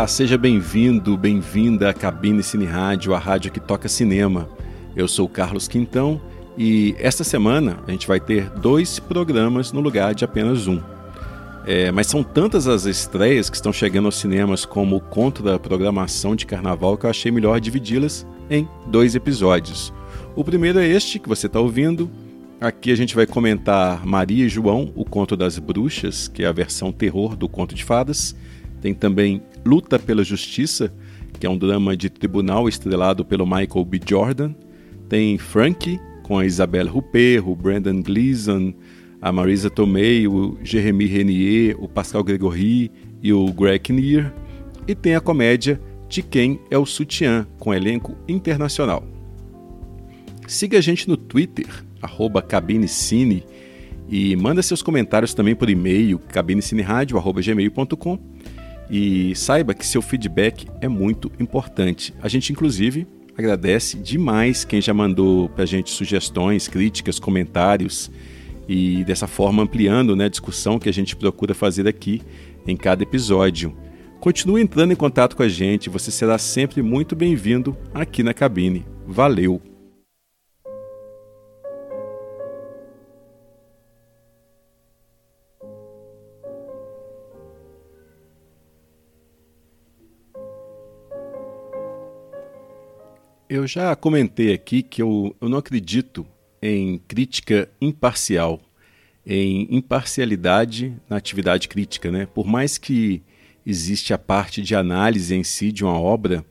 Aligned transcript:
Olá, 0.00 0.08
seja 0.08 0.38
bem-vindo, 0.38 1.14
bem-vinda 1.14 1.90
à 1.90 1.92
Cabine 1.92 2.42
Cine 2.42 2.64
Rádio, 2.64 3.12
a 3.12 3.18
rádio 3.18 3.52
que 3.52 3.60
toca 3.60 3.86
cinema. 3.86 4.48
Eu 4.96 5.06
sou 5.06 5.28
Carlos 5.28 5.68
Quintão 5.68 6.18
e 6.56 6.96
esta 6.98 7.22
semana 7.22 7.76
a 7.86 7.90
gente 7.90 8.08
vai 8.08 8.18
ter 8.18 8.48
dois 8.48 8.98
programas 8.98 9.72
no 9.72 9.80
lugar 9.80 10.14
de 10.14 10.24
apenas 10.24 10.66
um. 10.66 10.80
É, 11.66 11.92
mas 11.92 12.06
são 12.06 12.22
tantas 12.22 12.66
as 12.66 12.86
estreias 12.86 13.50
que 13.50 13.56
estão 13.56 13.74
chegando 13.74 14.06
aos 14.06 14.16
cinemas 14.16 14.64
como 14.64 14.98
conto 15.00 15.42
da 15.42 15.58
programação 15.58 16.34
de 16.34 16.46
carnaval 16.46 16.96
que 16.96 17.04
eu 17.04 17.10
achei 17.10 17.30
melhor 17.30 17.60
dividi-las 17.60 18.26
em 18.48 18.66
dois 18.86 19.14
episódios. 19.14 19.92
O 20.34 20.42
primeiro 20.42 20.78
é 20.78 20.88
este 20.88 21.18
que 21.18 21.28
você 21.28 21.46
está 21.46 21.60
ouvindo. 21.60 22.10
Aqui 22.58 22.90
a 22.90 22.96
gente 22.96 23.14
vai 23.14 23.26
comentar 23.26 24.06
Maria 24.06 24.46
e 24.46 24.48
João, 24.48 24.90
o 24.94 25.04
conto 25.04 25.36
das 25.36 25.58
bruxas, 25.58 26.26
que 26.26 26.42
é 26.42 26.46
a 26.46 26.52
versão 26.52 26.90
terror 26.90 27.36
do 27.36 27.50
conto 27.50 27.74
de 27.74 27.84
fadas. 27.84 28.34
Tem 28.80 28.94
também 28.94 29.42
Luta 29.64 29.98
pela 29.98 30.24
Justiça, 30.24 30.92
que 31.38 31.46
é 31.46 31.50
um 31.50 31.58
drama 31.58 31.96
de 31.96 32.10
tribunal 32.10 32.68
estrelado 32.68 33.24
pelo 33.24 33.46
Michael 33.46 33.84
B. 33.84 34.00
Jordan. 34.06 34.54
Tem 35.08 35.38
Frankie, 35.38 36.00
com 36.22 36.38
a 36.38 36.46
Isabelle 36.46 36.88
Huppert, 36.88 37.46
o 37.46 37.54
Brandon 37.54 38.02
Gleeson, 38.02 38.72
a 39.20 39.30
Marisa 39.32 39.68
Tomei, 39.68 40.26
o 40.26 40.56
Jeremy 40.62 41.06
Renier, 41.06 41.76
o 41.78 41.88
Pascal 41.88 42.24
Gregory 42.24 42.90
e 43.22 43.32
o 43.32 43.52
Greg 43.52 43.80
Kinnear. 43.80 44.34
E 44.86 44.94
tem 44.94 45.14
a 45.14 45.20
comédia 45.20 45.80
De 46.08 46.22
Quem 46.22 46.60
é 46.70 46.78
o 46.78 46.86
Sutiã, 46.86 47.46
com 47.58 47.74
elenco 47.74 48.16
internacional. 48.28 49.04
Siga 50.46 50.78
a 50.78 50.80
gente 50.80 51.08
no 51.08 51.16
Twitter, 51.16 51.66
arroba 52.00 52.42
cabinecine, 52.42 53.44
e 54.08 54.34
manda 54.36 54.62
seus 54.62 54.82
comentários 54.82 55.34
também 55.34 55.54
por 55.54 55.70
e-mail, 55.70 56.18
cabinecineradio.gmail.com 56.18 58.29
e 58.90 59.34
saiba 59.36 59.72
que 59.72 59.86
seu 59.86 60.02
feedback 60.02 60.66
é 60.80 60.88
muito 60.88 61.30
importante. 61.38 62.12
A 62.20 62.28
gente, 62.28 62.52
inclusive, 62.52 63.06
agradece 63.38 63.96
demais 63.96 64.64
quem 64.64 64.80
já 64.80 64.92
mandou 64.92 65.48
para 65.48 65.62
a 65.62 65.66
gente 65.66 65.90
sugestões, 65.90 66.66
críticas, 66.66 67.18
comentários 67.18 68.10
e 68.68 69.04
dessa 69.04 69.26
forma 69.26 69.62
ampliando 69.62 70.14
né, 70.16 70.26
a 70.26 70.28
discussão 70.28 70.78
que 70.78 70.88
a 70.88 70.92
gente 70.92 71.16
procura 71.16 71.54
fazer 71.54 71.86
aqui 71.86 72.20
em 72.66 72.76
cada 72.76 73.02
episódio. 73.02 73.76
Continue 74.20 74.60
entrando 74.60 74.92
em 74.92 74.96
contato 74.96 75.34
com 75.34 75.42
a 75.42 75.48
gente, 75.48 75.88
você 75.88 76.10
será 76.10 76.36
sempre 76.36 76.82
muito 76.82 77.16
bem-vindo 77.16 77.76
aqui 77.94 78.22
na 78.22 78.34
cabine. 78.34 78.84
Valeu! 79.06 79.69
Eu 93.50 93.66
já 93.66 93.96
comentei 93.96 94.54
aqui 94.54 94.80
que 94.80 95.02
eu, 95.02 95.34
eu 95.40 95.48
não 95.48 95.58
acredito 95.58 96.24
em 96.62 96.98
crítica 96.98 97.68
imparcial, 97.80 98.60
em 99.26 99.66
imparcialidade 99.74 100.94
na 101.08 101.16
atividade 101.16 101.66
crítica. 101.66 102.12
Né? 102.12 102.26
Por 102.26 102.46
mais 102.46 102.78
que 102.78 103.24
existe 103.66 104.14
a 104.14 104.18
parte 104.18 104.62
de 104.62 104.76
análise 104.76 105.34
em 105.34 105.42
si 105.42 105.72
de 105.72 105.82
uma 105.82 105.98
obra, 105.98 106.44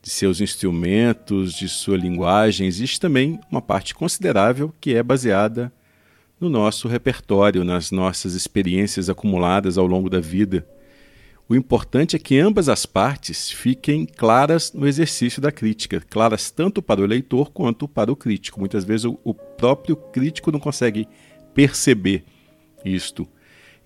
de 0.00 0.08
seus 0.08 0.40
instrumentos, 0.40 1.52
de 1.52 1.68
sua 1.68 1.98
linguagem, 1.98 2.66
existe 2.66 2.98
também 2.98 3.38
uma 3.50 3.60
parte 3.60 3.94
considerável 3.94 4.72
que 4.80 4.94
é 4.94 5.02
baseada 5.02 5.70
no 6.40 6.48
nosso 6.48 6.88
repertório, 6.88 7.62
nas 7.62 7.90
nossas 7.90 8.32
experiências 8.32 9.10
acumuladas 9.10 9.76
ao 9.76 9.86
longo 9.86 10.08
da 10.08 10.18
vida. 10.18 10.66
O 11.50 11.56
importante 11.56 12.14
é 12.14 12.18
que 12.18 12.38
ambas 12.38 12.68
as 12.68 12.84
partes 12.84 13.50
fiquem 13.50 14.04
claras 14.04 14.70
no 14.74 14.86
exercício 14.86 15.40
da 15.40 15.50
crítica, 15.50 15.98
claras 16.10 16.50
tanto 16.50 16.82
para 16.82 17.00
o 17.00 17.06
leitor 17.06 17.50
quanto 17.50 17.88
para 17.88 18.12
o 18.12 18.16
crítico. 18.16 18.60
Muitas 18.60 18.84
vezes 18.84 19.06
o, 19.06 19.18
o 19.24 19.32
próprio 19.32 19.96
crítico 19.96 20.52
não 20.52 20.60
consegue 20.60 21.08
perceber 21.54 22.24
isto. 22.84 23.26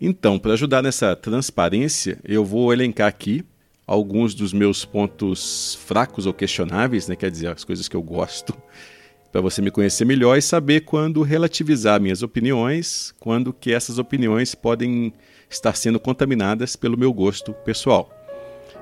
Então, 0.00 0.40
para 0.40 0.54
ajudar 0.54 0.82
nessa 0.82 1.14
transparência, 1.14 2.18
eu 2.24 2.44
vou 2.44 2.72
elencar 2.72 3.06
aqui 3.06 3.44
alguns 3.86 4.34
dos 4.34 4.52
meus 4.52 4.84
pontos 4.84 5.78
fracos 5.86 6.26
ou 6.26 6.34
questionáveis, 6.34 7.06
né? 7.06 7.14
quer 7.14 7.30
dizer, 7.30 7.46
as 7.46 7.62
coisas 7.62 7.86
que 7.86 7.94
eu 7.94 8.02
gosto, 8.02 8.52
para 9.30 9.40
você 9.40 9.62
me 9.62 9.70
conhecer 9.70 10.04
melhor 10.04 10.36
e 10.36 10.42
saber 10.42 10.80
quando 10.80 11.22
relativizar 11.22 12.00
minhas 12.00 12.24
opiniões, 12.24 13.14
quando 13.20 13.52
que 13.52 13.72
essas 13.72 13.98
opiniões 13.98 14.52
podem 14.52 15.14
estar 15.52 15.76
sendo 15.76 16.00
contaminadas 16.00 16.76
pelo 16.76 16.98
meu 16.98 17.12
gosto 17.12 17.52
pessoal. 17.52 18.10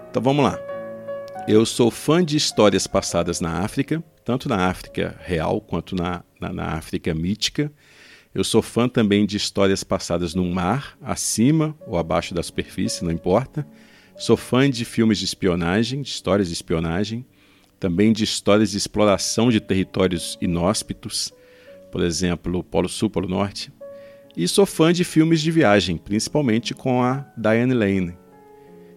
Então 0.09 0.23
vamos 0.23 0.45
lá. 0.45 0.59
Eu 1.49 1.67
sou 1.67 1.91
fã 1.91 2.25
de 2.25 2.37
histórias 2.37 2.87
passadas 2.87 3.41
na 3.41 3.61
África, 3.61 4.03
tanto 4.25 4.49
na 4.49 4.69
África 4.69 5.17
real 5.21 5.61
quanto 5.61 5.97
na, 5.97 6.23
na, 6.41 6.53
na 6.53 6.65
África 6.75 7.13
mítica. 7.15 7.73
Eu 8.33 8.45
sou 8.45 8.63
fã 8.63 8.89
também 8.89 9.27
de 9.27 9.37
histórias 9.37 9.83
passadas 9.83 10.35
no 10.35 10.45
mar, 10.45 10.97
acima 11.03 11.77
ou 11.87 11.99
abaixo 11.99 12.35
da 12.35 12.43
superfície, 12.43 13.05
não 13.05 13.11
importa. 13.11 13.67
Sou 14.17 14.37
fã 14.37 14.71
de 14.71 14.85
filmes 14.85 15.19
de 15.19 15.25
espionagem, 15.25 16.03
de 16.03 16.09
histórias 16.09 16.49
de 16.49 16.55
espionagem, 16.55 17.27
também 17.81 18.13
de 18.13 18.23
histórias 18.23 18.71
de 18.71 18.77
exploração 18.77 19.51
de 19.51 19.59
territórios 19.59 20.39
inóspitos, 20.41 21.33
por 21.91 22.03
exemplo, 22.05 22.63
Polo 22.63 22.89
Sul, 22.89 23.11
Polo 23.11 23.29
Norte. 23.29 23.73
E 24.37 24.47
sou 24.47 24.65
fã 24.65 24.93
de 24.93 25.03
filmes 25.03 25.41
de 25.41 25.51
viagem, 25.51 25.97
principalmente 25.97 26.73
com 26.73 27.03
a 27.03 27.27
Diane 27.37 27.75
Lane. 27.75 28.17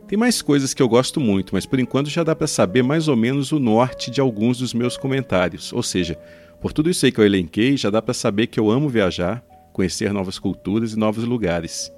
Tem 0.07 0.17
mais 0.17 0.41
coisas 0.41 0.73
que 0.73 0.81
eu 0.81 0.87
gosto 0.87 1.19
muito, 1.19 1.55
mas 1.55 1.65
por 1.65 1.79
enquanto 1.79 2.09
já 2.09 2.23
dá 2.23 2.35
para 2.35 2.45
saber 2.45 2.83
mais 2.83 3.07
ou 3.07 3.15
menos 3.15 3.51
o 3.51 3.59
norte 3.59 4.11
de 4.11 4.21
alguns 4.21 4.59
dos 4.59 4.73
meus 4.73 4.95
comentários. 4.95 5.73
Ou 5.73 5.81
seja, 5.81 6.19
por 6.61 6.71
tudo 6.71 6.89
isso 6.89 7.05
aí 7.05 7.11
que 7.11 7.19
eu 7.19 7.25
elenquei, 7.25 7.75
já 7.75 7.89
dá 7.89 8.01
para 8.01 8.13
saber 8.13 8.47
que 8.47 8.59
eu 8.59 8.69
amo 8.69 8.89
viajar, 8.89 9.43
conhecer 9.71 10.13
novas 10.13 10.37
culturas 10.37 10.93
e 10.93 10.99
novos 10.99 11.23
lugares, 11.23 11.91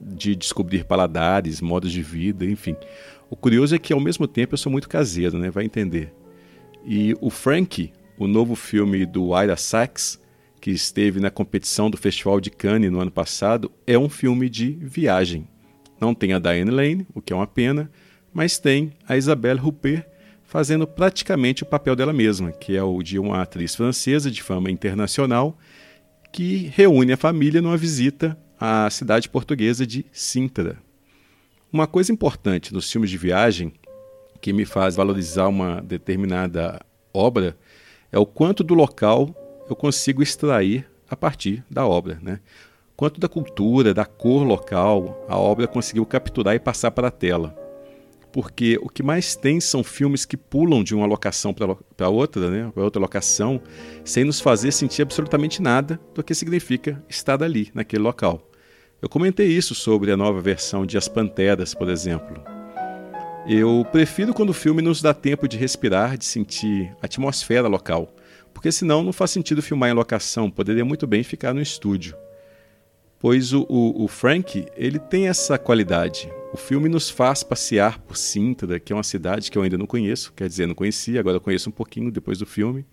de 0.00 0.36
descobrir 0.36 0.84
paladares, 0.84 1.60
modos 1.60 1.90
de 1.90 2.02
vida, 2.02 2.44
enfim. 2.44 2.76
O 3.28 3.34
curioso 3.34 3.74
é 3.74 3.78
que 3.78 3.92
ao 3.92 4.00
mesmo 4.00 4.28
tempo 4.28 4.54
eu 4.54 4.58
sou 4.58 4.70
muito 4.70 4.88
caseiro, 4.88 5.36
né? 5.36 5.50
Vai 5.50 5.64
entender. 5.64 6.14
E 6.84 7.16
o 7.20 7.30
Frank, 7.30 7.90
o 8.16 8.28
novo 8.28 8.54
filme 8.54 9.04
do 9.04 9.36
Ira 9.36 9.56
Sachs, 9.56 10.20
que 10.66 10.72
esteve 10.72 11.20
na 11.20 11.30
competição 11.30 11.88
do 11.88 11.96
Festival 11.96 12.40
de 12.40 12.50
Cannes 12.50 12.90
no 12.90 12.98
ano 12.98 13.12
passado, 13.12 13.70
é 13.86 13.96
um 13.96 14.08
filme 14.08 14.50
de 14.50 14.72
viagem. 14.72 15.46
Não 16.00 16.12
tem 16.12 16.32
a 16.32 16.40
Diane 16.40 16.72
Lane, 16.72 17.06
o 17.14 17.22
que 17.22 17.32
é 17.32 17.36
uma 17.36 17.46
pena, 17.46 17.88
mas 18.34 18.58
tem 18.58 18.92
a 19.06 19.16
Isabelle 19.16 19.60
Huppert 19.60 20.04
fazendo 20.42 20.84
praticamente 20.84 21.62
o 21.62 21.66
papel 21.66 21.94
dela 21.94 22.12
mesma, 22.12 22.50
que 22.50 22.76
é 22.76 22.82
o 22.82 23.00
de 23.00 23.16
uma 23.16 23.42
atriz 23.42 23.76
francesa 23.76 24.28
de 24.28 24.42
fama 24.42 24.68
internacional 24.68 25.56
que 26.32 26.68
reúne 26.74 27.12
a 27.12 27.16
família 27.16 27.62
numa 27.62 27.76
visita 27.76 28.36
à 28.58 28.90
cidade 28.90 29.28
portuguesa 29.28 29.86
de 29.86 30.04
Sintra. 30.10 30.78
Uma 31.72 31.86
coisa 31.86 32.10
importante 32.10 32.74
nos 32.74 32.90
filmes 32.90 33.10
de 33.10 33.16
viagem 33.16 33.72
que 34.40 34.52
me 34.52 34.64
faz 34.64 34.96
valorizar 34.96 35.46
uma 35.46 35.80
determinada 35.80 36.84
obra 37.14 37.56
é 38.10 38.18
o 38.18 38.26
quanto 38.26 38.64
do 38.64 38.74
local 38.74 39.45
eu 39.68 39.76
consigo 39.76 40.22
extrair 40.22 40.86
a 41.08 41.16
partir 41.16 41.64
da 41.70 41.86
obra. 41.86 42.18
Né? 42.22 42.40
Quanto 42.96 43.20
da 43.20 43.28
cultura, 43.28 43.92
da 43.92 44.04
cor 44.04 44.42
local, 44.42 45.24
a 45.28 45.36
obra 45.36 45.66
conseguiu 45.66 46.06
capturar 46.06 46.54
e 46.54 46.58
passar 46.58 46.90
para 46.90 47.08
a 47.08 47.10
tela. 47.10 47.54
Porque 48.32 48.78
o 48.82 48.88
que 48.88 49.02
mais 49.02 49.34
tem 49.34 49.60
são 49.60 49.82
filmes 49.82 50.26
que 50.26 50.36
pulam 50.36 50.84
de 50.84 50.94
uma 50.94 51.06
locação 51.06 51.54
para 51.54 52.08
outra, 52.08 52.50
né, 52.50 52.70
para 52.74 52.82
outra 52.82 53.00
locação, 53.00 53.60
sem 54.04 54.24
nos 54.24 54.40
fazer 54.40 54.72
sentir 54.72 55.02
absolutamente 55.02 55.62
nada 55.62 55.98
do 56.14 56.22
que 56.22 56.34
significa 56.34 57.02
estar 57.08 57.42
ali, 57.42 57.70
naquele 57.72 58.02
local. 58.02 58.42
Eu 59.00 59.08
comentei 59.08 59.46
isso 59.46 59.74
sobre 59.74 60.12
a 60.12 60.16
nova 60.18 60.40
versão 60.40 60.84
de 60.84 60.98
As 60.98 61.08
Panteras, 61.08 61.72
por 61.72 61.88
exemplo. 61.88 62.42
Eu 63.48 63.86
prefiro 63.90 64.34
quando 64.34 64.50
o 64.50 64.54
filme 64.54 64.82
nos 64.82 65.00
dá 65.00 65.14
tempo 65.14 65.48
de 65.48 65.56
respirar, 65.56 66.18
de 66.18 66.24
sentir 66.24 66.94
a 67.00 67.06
atmosfera 67.06 67.68
local 67.68 68.12
porque 68.56 68.72
senão 68.72 69.04
não 69.04 69.12
faz 69.12 69.32
sentido 69.32 69.60
filmar 69.60 69.90
em 69.90 69.92
locação, 69.92 70.50
poderia 70.50 70.82
muito 70.82 71.06
bem 71.06 71.22
ficar 71.22 71.52
no 71.52 71.60
estúdio. 71.60 72.16
Pois 73.18 73.52
o, 73.52 73.66
o, 73.68 74.04
o 74.04 74.08
Frank, 74.08 74.64
ele 74.74 74.98
tem 74.98 75.28
essa 75.28 75.58
qualidade. 75.58 76.26
O 76.54 76.56
filme 76.56 76.88
nos 76.88 77.10
faz 77.10 77.42
passear 77.42 77.98
por 77.98 78.16
Sintra, 78.16 78.80
que 78.80 78.94
é 78.94 78.96
uma 78.96 79.02
cidade 79.02 79.50
que 79.50 79.58
eu 79.58 79.62
ainda 79.62 79.76
não 79.76 79.84
conheço, 79.84 80.32
quer 80.32 80.48
dizer, 80.48 80.66
não 80.66 80.74
conhecia, 80.74 81.20
agora 81.20 81.38
conheço 81.38 81.68
um 81.68 81.72
pouquinho 81.72 82.10
depois 82.10 82.38
do 82.38 82.46
filme. 82.46 82.86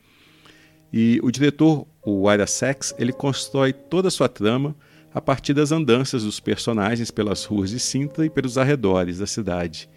E 0.92 1.18
o 1.24 1.32
diretor, 1.32 1.88
o 2.06 2.30
Ira 2.30 2.46
Sachs, 2.46 2.94
ele 3.00 3.14
constrói 3.14 3.72
toda 3.72 4.10
a 4.10 4.12
sua 4.12 4.28
trama 4.28 4.76
a 5.14 5.22
partir 5.22 5.54
das 5.54 5.72
andanças 5.72 6.26
dos 6.26 6.42
personagens 6.42 7.10
pelas 7.10 7.46
ruas 7.46 7.70
de 7.70 7.80
Sintra 7.80 8.26
e 8.26 8.30
pelos 8.30 8.58
arredores 8.58 9.20
da 9.20 9.26
cidade. 9.26 9.90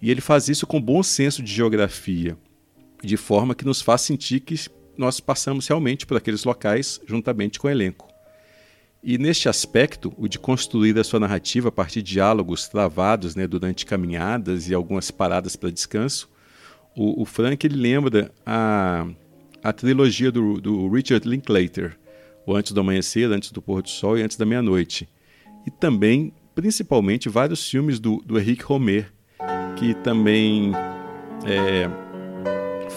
E 0.00 0.10
ele 0.10 0.22
faz 0.22 0.48
isso 0.48 0.66
com 0.66 0.80
bom 0.80 1.02
senso 1.02 1.42
de 1.42 1.52
geografia, 1.52 2.38
de 3.04 3.18
forma 3.18 3.54
que 3.54 3.66
nos 3.66 3.82
faz 3.82 4.00
sentir 4.00 4.40
que 4.40 4.54
nós 5.00 5.18
passamos 5.18 5.66
realmente 5.66 6.04
por 6.04 6.16
aqueles 6.16 6.44
locais 6.44 7.00
juntamente 7.06 7.58
com 7.58 7.66
o 7.66 7.70
elenco. 7.70 8.06
E 9.02 9.16
neste 9.16 9.48
aspecto, 9.48 10.12
o 10.18 10.28
de 10.28 10.38
construir 10.38 10.98
a 10.98 11.02
sua 11.02 11.18
narrativa 11.18 11.70
a 11.70 11.72
partir 11.72 12.02
de 12.02 12.12
diálogos 12.12 12.68
travados 12.68 13.34
né, 13.34 13.46
durante 13.46 13.86
caminhadas 13.86 14.68
e 14.68 14.74
algumas 14.74 15.10
paradas 15.10 15.56
para 15.56 15.70
descanso, 15.70 16.28
o, 16.94 17.22
o, 17.22 17.24
Frank 17.24 17.66
ele 17.66 17.76
lembra 17.76 18.30
a, 18.44 19.06
a 19.64 19.72
trilogia 19.72 20.30
do, 20.30 20.60
do 20.60 20.90
Richard 20.90 21.26
Linklater, 21.26 21.96
o 22.46 22.54
Antes 22.54 22.72
do 22.72 22.80
Amanhecer, 22.80 23.30
Antes 23.30 23.52
do 23.52 23.62
Pôr 23.62 23.80
do 23.80 23.88
Sol 23.88 24.18
e 24.18 24.22
Antes 24.22 24.36
da 24.36 24.44
Meia-Noite. 24.44 25.08
E 25.66 25.70
também, 25.70 26.30
principalmente, 26.54 27.26
vários 27.30 27.66
filmes 27.70 27.98
do, 27.98 28.22
do 28.26 28.38
Henrique 28.38 28.64
Romer, 28.64 29.10
que 29.76 29.94
também 29.94 30.72
é, 31.46 31.88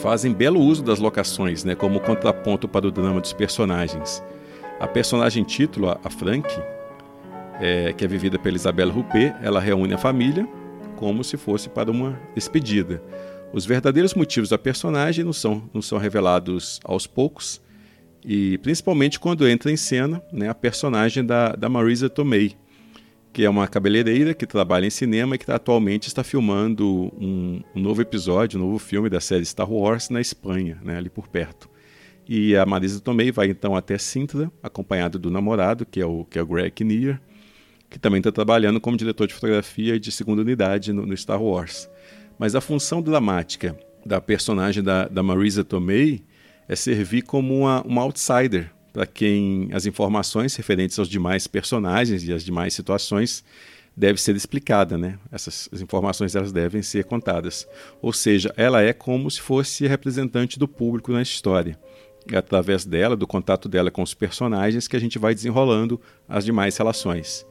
fazem 0.03 0.33
belo 0.33 0.59
uso 0.59 0.83
das 0.83 0.99
locações, 0.99 1.63
né, 1.63 1.75
como 1.75 1.97
contraponto 1.97 2.67
para 2.67 2.85
o 2.85 2.91
drama 2.91 3.21
dos 3.21 3.31
personagens. 3.31 4.21
A 4.77 4.85
personagem 4.85 5.45
título, 5.45 5.97
a 6.03 6.09
Frank, 6.09 6.45
é, 7.61 7.93
que 7.93 8.03
é 8.03 8.07
vivida 8.07 8.37
pela 8.37 8.57
Isabelle 8.57 8.91
Ruppé, 8.91 9.33
ela 9.41 9.61
reúne 9.61 9.93
a 9.93 9.97
família 9.97 10.45
como 10.97 11.23
se 11.23 11.37
fosse 11.37 11.69
para 11.69 11.89
uma 11.89 12.19
despedida. 12.35 13.01
Os 13.53 13.65
verdadeiros 13.65 14.13
motivos 14.13 14.49
da 14.49 14.57
personagem 14.57 15.23
não 15.23 15.31
são, 15.31 15.69
não 15.73 15.81
são 15.81 15.97
revelados 15.97 16.81
aos 16.83 17.07
poucos, 17.07 17.61
e 18.25 18.57
principalmente 18.57 19.17
quando 19.17 19.47
entra 19.47 19.71
em 19.71 19.77
cena 19.77 20.21
né, 20.33 20.49
a 20.49 20.53
personagem 20.53 21.25
da, 21.25 21.53
da 21.53 21.69
Marisa 21.69 22.09
Tomei, 22.09 22.57
que 23.33 23.43
é 23.43 23.49
uma 23.49 23.67
cabeleireira 23.67 24.35
que 24.35 24.45
trabalha 24.45 24.85
em 24.85 24.91
cinema 24.91 25.33
e 25.33 25.39
que 25.39 25.51
atualmente 25.51 26.07
está 26.07 26.23
filmando 26.23 27.11
um, 27.19 27.63
um, 27.75 27.79
novo 27.79 27.99
episódio, 27.99 28.59
um 28.59 28.63
novo 28.63 28.77
filme 28.77 29.09
da 29.09 29.19
série 29.19 29.43
Star 29.43 29.69
Wars 29.69 30.09
na 30.11 30.21
Espanha, 30.21 30.79
né, 30.83 30.97
ali 30.97 31.09
por 31.09 31.27
perto. 31.27 31.67
E 32.29 32.55
a 32.55 32.63
Marisa 32.63 33.01
Tomei 33.01 33.31
vai 33.31 33.47
então 33.47 33.75
até 33.75 33.97
Sintra, 33.97 34.51
acompanhada 34.61 35.17
do 35.17 35.31
namorado, 35.31 35.83
que 35.83 35.99
é 35.99 36.05
o, 36.05 36.23
que 36.25 36.37
é 36.37 36.43
o 36.43 36.45
Greg 36.45 36.71
Kinnear, 36.71 37.19
que 37.89 37.97
também 37.97 38.19
está 38.19 38.31
trabalhando 38.31 38.79
como 38.79 38.95
diretor 38.95 39.27
de 39.27 39.33
fotografia 39.33 39.99
de 39.99 40.11
segunda 40.11 40.43
unidade 40.43 40.93
no, 40.93 41.03
no 41.03 41.17
Star 41.17 41.41
Wars. 41.41 41.89
Mas 42.37 42.53
a 42.53 42.61
função 42.61 43.01
dramática 43.01 43.75
da 44.05 44.21
personagem 44.21 44.83
da, 44.83 45.07
da 45.07 45.23
Marisa 45.23 45.63
Tomei 45.63 46.23
é 46.69 46.75
servir 46.75 47.23
como 47.23 47.61
uma, 47.61 47.81
uma 47.81 48.03
outsider 48.03 48.71
para 48.93 49.07
quem 49.07 49.69
as 49.73 49.87
informações 49.87 50.55
referentes 50.55 50.99
aos 50.99 51.09
demais 51.09 51.47
personagens 51.47 52.23
e 52.23 52.31
às 52.31 52.45
demais 52.45 52.75
situações 52.75 53.43
deve 53.97 54.21
ser 54.21 54.35
explicada, 54.35 54.97
né? 54.97 55.17
Essas 55.31 55.69
informações 55.81 56.35
elas 56.35 56.51
devem 56.51 56.81
ser 56.81 57.03
contadas. 57.03 57.67
Ou 58.01 58.13
seja, 58.13 58.53
ela 58.55 58.81
é 58.81 58.93
como 58.93 59.29
se 59.29 59.41
fosse 59.41 59.87
representante 59.87 60.59
do 60.59 60.67
público 60.67 61.11
na 61.11 61.21
história. 61.21 61.77
É 62.31 62.37
através 62.37 62.85
dela, 62.85 63.15
do 63.15 63.27
contato 63.27 63.67
dela 63.67 63.91
com 63.91 64.01
os 64.01 64.13
personagens, 64.13 64.87
que 64.87 64.95
a 64.95 64.99
gente 64.99 65.19
vai 65.19 65.33
desenrolando 65.33 65.99
as 66.29 66.45
demais 66.45 66.77
relações. 66.77 67.45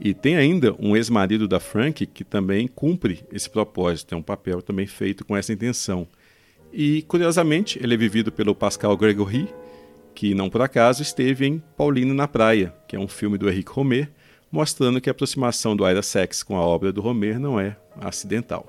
E 0.00 0.12
tem 0.12 0.36
ainda 0.36 0.74
um 0.78 0.96
ex-marido 0.96 1.46
da 1.48 1.60
Frank 1.60 2.04
que 2.06 2.24
também 2.24 2.66
cumpre 2.66 3.24
esse 3.32 3.48
propósito, 3.48 4.14
é 4.14 4.18
um 4.18 4.22
papel 4.22 4.60
também 4.60 4.86
feito 4.86 5.24
com 5.24 5.36
essa 5.36 5.52
intenção. 5.52 6.06
E, 6.72 7.02
curiosamente, 7.02 7.78
ele 7.80 7.94
é 7.94 7.96
vivido 7.96 8.32
pelo 8.32 8.54
Pascal 8.54 8.96
Gregory, 8.96 9.48
que 10.14 10.34
não 10.34 10.48
por 10.48 10.62
acaso 10.62 11.02
esteve 11.02 11.46
em 11.46 11.62
Paulino 11.76 12.14
na 12.14 12.28
Praia, 12.28 12.74
que 12.86 12.96
é 12.96 12.98
um 12.98 13.08
filme 13.08 13.36
do 13.36 13.48
Henrique 13.48 13.72
Romer, 13.72 14.10
mostrando 14.50 15.00
que 15.00 15.10
a 15.10 15.12
aproximação 15.12 15.74
do 15.74 15.88
Ira 15.88 16.02
Sex 16.02 16.42
com 16.42 16.56
a 16.56 16.60
obra 16.60 16.92
do 16.92 17.00
Romer 17.00 17.38
não 17.40 17.58
é 17.58 17.76
acidental. 18.00 18.66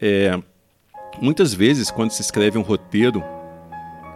É, 0.00 0.38
muitas 1.20 1.52
vezes, 1.52 1.90
quando 1.90 2.10
se 2.10 2.22
escreve 2.22 2.56
um 2.56 2.62
roteiro, 2.62 3.22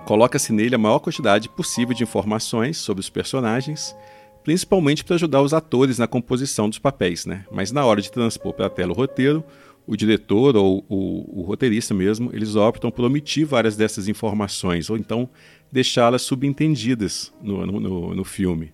coloca-se 0.06 0.52
nele 0.52 0.74
a 0.74 0.78
maior 0.78 0.98
quantidade 0.98 1.48
possível 1.50 1.94
de 1.94 2.02
informações 2.02 2.78
sobre 2.78 3.00
os 3.00 3.10
personagens, 3.10 3.94
principalmente 4.42 5.04
para 5.04 5.16
ajudar 5.16 5.42
os 5.42 5.52
atores 5.52 5.98
na 5.98 6.06
composição 6.06 6.68
dos 6.68 6.78
papéis, 6.78 7.26
né? 7.26 7.44
Mas 7.50 7.70
na 7.70 7.84
hora 7.84 8.00
de 8.00 8.10
transpor 8.10 8.54
para 8.54 8.66
a 8.66 8.70
tela 8.70 8.92
o 8.92 8.96
roteiro, 8.96 9.44
o 9.90 9.96
diretor 9.96 10.56
ou 10.56 10.84
o, 10.88 11.40
o, 11.40 11.42
roteirista 11.42 11.92
mesmo, 11.92 12.30
eles 12.32 12.54
optam 12.54 12.92
por 12.92 13.04
omitir 13.04 13.44
várias 13.44 13.76
dessas 13.76 14.06
informações, 14.06 14.88
ou 14.88 14.96
então 14.96 15.28
deixá-las 15.72 16.22
subentendidas 16.22 17.32
no, 17.42 17.66
no, 17.66 18.14
no, 18.14 18.24
filme. 18.24 18.72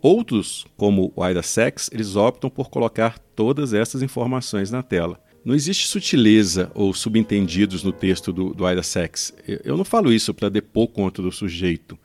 Outros, 0.00 0.64
como 0.74 1.12
o 1.14 1.28
Ida 1.28 1.42
Sex, 1.42 1.90
eles 1.92 2.16
optam 2.16 2.48
por 2.48 2.70
colocar 2.70 3.18
todas 3.36 3.74
essas 3.74 4.00
informações 4.00 4.70
na 4.70 4.82
tela. 4.82 5.20
Não 5.44 5.54
existe 5.54 5.86
sutileza 5.86 6.72
ou 6.74 6.94
subentendidos 6.94 7.84
no 7.84 7.92
texto 7.92 8.32
do, 8.32 8.54
do 8.54 8.66
Ida 8.66 8.82
Sex. 8.82 9.34
Eu 9.46 9.76
não 9.76 9.84
falo 9.84 10.10
isso 10.10 10.32
para 10.32 10.48
depor 10.48 10.88
contra 10.88 11.22
o 11.22 11.30
sujeito. 11.30 11.98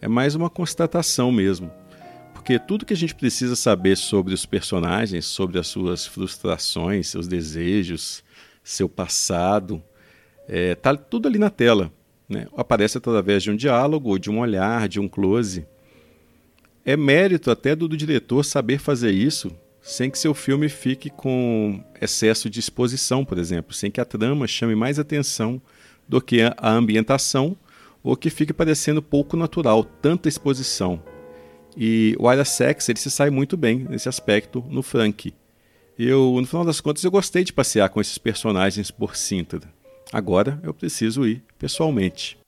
É 0.00 0.08
mais 0.08 0.34
uma 0.34 0.48
constatação 0.48 1.30
mesmo. 1.30 1.70
Porque 2.44 2.58
tudo 2.58 2.84
que 2.84 2.92
a 2.92 2.96
gente 2.96 3.14
precisa 3.14 3.56
saber 3.56 3.96
sobre 3.96 4.34
os 4.34 4.44
personagens, 4.44 5.24
sobre 5.24 5.58
as 5.58 5.66
suas 5.66 6.06
frustrações, 6.06 7.08
seus 7.08 7.26
desejos, 7.26 8.22
seu 8.62 8.86
passado, 8.86 9.82
é, 10.46 10.74
tá 10.74 10.94
tudo 10.94 11.26
ali 11.26 11.38
na 11.38 11.48
tela. 11.48 11.90
Né? 12.28 12.46
Aparece 12.54 12.98
através 12.98 13.42
de 13.42 13.50
um 13.50 13.56
diálogo, 13.56 14.18
de 14.18 14.30
um 14.30 14.40
olhar, 14.40 14.90
de 14.90 15.00
um 15.00 15.08
close. 15.08 15.66
É 16.84 16.98
mérito 16.98 17.50
até 17.50 17.74
do, 17.74 17.88
do 17.88 17.96
diretor 17.96 18.44
saber 18.44 18.78
fazer 18.78 19.12
isso 19.12 19.50
sem 19.80 20.10
que 20.10 20.18
seu 20.18 20.34
filme 20.34 20.68
fique 20.68 21.08
com 21.08 21.82
excesso 21.98 22.50
de 22.50 22.60
exposição, 22.60 23.24
por 23.24 23.38
exemplo, 23.38 23.72
sem 23.72 23.90
que 23.90 24.02
a 24.02 24.04
trama 24.04 24.46
chame 24.46 24.74
mais 24.74 24.98
atenção 24.98 25.62
do 26.06 26.20
que 26.20 26.42
a 26.42 26.70
ambientação 26.70 27.56
ou 28.02 28.14
que 28.14 28.28
fique 28.28 28.52
parecendo 28.52 29.00
pouco 29.00 29.34
natural, 29.34 29.82
tanta 29.82 30.28
exposição. 30.28 31.13
E 31.76 32.14
o 32.18 32.30
Ira 32.30 32.44
Sex 32.44 32.88
ele 32.88 32.98
se 32.98 33.10
sai 33.10 33.30
muito 33.30 33.56
bem 33.56 33.86
nesse 33.88 34.08
aspecto 34.08 34.64
no 34.68 34.82
Frank. 34.82 35.34
Eu, 35.98 36.36
no 36.40 36.46
final 36.46 36.64
das 36.64 36.80
contas, 36.80 37.04
eu 37.04 37.10
gostei 37.10 37.44
de 37.44 37.52
passear 37.52 37.88
com 37.88 38.00
esses 38.00 38.18
personagens 38.18 38.90
por 38.90 39.16
Sintra. 39.16 39.62
Agora 40.12 40.60
eu 40.62 40.74
preciso 40.74 41.26
ir 41.26 41.42
pessoalmente. 41.58 42.38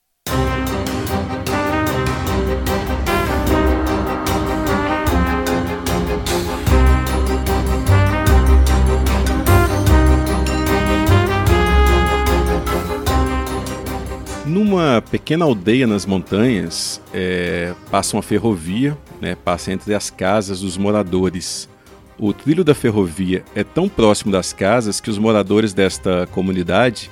Numa 14.56 15.02
pequena 15.02 15.44
aldeia 15.44 15.86
nas 15.86 16.06
montanhas, 16.06 16.98
é, 17.12 17.74
passa 17.90 18.16
uma 18.16 18.22
ferrovia, 18.22 18.96
né, 19.20 19.34
passa 19.34 19.70
entre 19.70 19.94
as 19.94 20.08
casas 20.08 20.62
dos 20.62 20.78
moradores. 20.78 21.68
O 22.18 22.32
trilho 22.32 22.64
da 22.64 22.74
ferrovia 22.74 23.44
é 23.54 23.62
tão 23.62 23.86
próximo 23.86 24.32
das 24.32 24.54
casas 24.54 24.98
que 24.98 25.10
os 25.10 25.18
moradores 25.18 25.74
desta 25.74 26.26
comunidade 26.28 27.10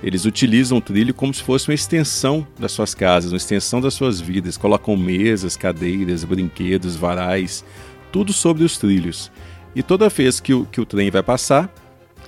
eles 0.00 0.24
utilizam 0.26 0.78
o 0.78 0.80
trilho 0.80 1.12
como 1.12 1.34
se 1.34 1.42
fosse 1.42 1.68
uma 1.68 1.74
extensão 1.74 2.46
das 2.56 2.70
suas 2.70 2.94
casas, 2.94 3.32
uma 3.32 3.36
extensão 3.36 3.80
das 3.80 3.94
suas 3.94 4.20
vidas. 4.20 4.56
Colocam 4.56 4.96
mesas, 4.96 5.56
cadeiras, 5.56 6.22
brinquedos, 6.22 6.94
varais, 6.94 7.64
tudo 8.12 8.32
sobre 8.32 8.62
os 8.62 8.78
trilhos. 8.78 9.32
E 9.74 9.82
toda 9.82 10.08
vez 10.08 10.38
que 10.38 10.54
o, 10.54 10.64
que 10.64 10.80
o 10.80 10.86
trem 10.86 11.10
vai 11.10 11.24
passar, 11.24 11.68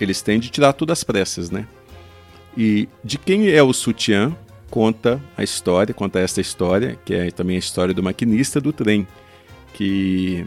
eles 0.01 0.21
têm 0.21 0.41
de 0.41 0.51
tirar 0.51 0.73
tudo 0.73 0.93
às 0.93 1.05
pressas, 1.05 1.49
né? 1.49 1.65
E 2.57 2.89
de 3.05 3.19
quem 3.19 3.51
é 3.51 3.63
o 3.63 3.73
sutiã 3.73 4.37
conta 4.71 5.21
a 5.37 5.43
história, 5.43 5.95
conta 5.95 6.19
esta 6.19 6.41
história, 6.41 6.99
que 7.05 7.15
é 7.15 7.31
também 7.31 7.57
a 7.57 7.59
história 7.59 7.95
do 7.95 8.03
maquinista 8.03 8.61
do 8.61 8.73
trem, 8.73 9.07
que 9.75 10.47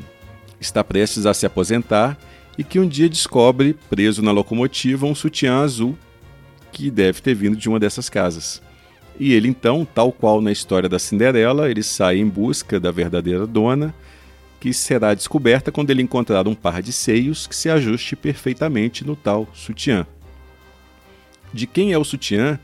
está 0.60 0.84
prestes 0.84 1.26
a 1.26 1.34
se 1.34 1.46
aposentar 1.46 2.18
e 2.58 2.64
que 2.64 2.80
um 2.80 2.88
dia 2.88 3.10
descobre, 3.10 3.76
preso 3.90 4.22
na 4.22 4.32
locomotiva, 4.32 5.06
um 5.06 5.16
sutiã 5.16 5.62
azul 5.62 5.98
que 6.72 6.90
deve 6.90 7.22
ter 7.22 7.34
vindo 7.34 7.58
de 7.58 7.68
uma 7.68 7.80
dessas 7.80 8.10
casas. 8.10 8.62
E 9.20 9.34
ele 9.34 9.48
então, 9.48 9.86
tal 9.86 10.12
qual 10.12 10.42
na 10.42 10.52
história 10.52 10.88
da 10.88 10.98
Cinderela, 10.98 11.70
ele 11.70 11.84
sai 11.84 12.18
em 12.18 12.28
busca 12.28 12.80
da 12.80 12.92
verdadeira 12.92 13.46
dona, 13.46 13.94
que 14.60 14.74
será 14.74 15.14
descoberta 15.14 15.72
quando 15.72 15.90
ele 15.90 16.04
encontrar 16.04 16.48
um 16.48 16.54
par 16.54 16.82
de 16.82 16.94
seios 16.94 17.48
que 17.48 17.56
se 17.56 17.70
ajuste 17.70 18.16
perfeitamente 18.16 19.06
no 19.06 19.16
tal 19.16 19.48
sutiã. 19.54 20.06
De 21.54 21.68
quem 21.68 21.92
é 21.92 21.98
o 21.98 22.04
sutiã? 22.04 22.60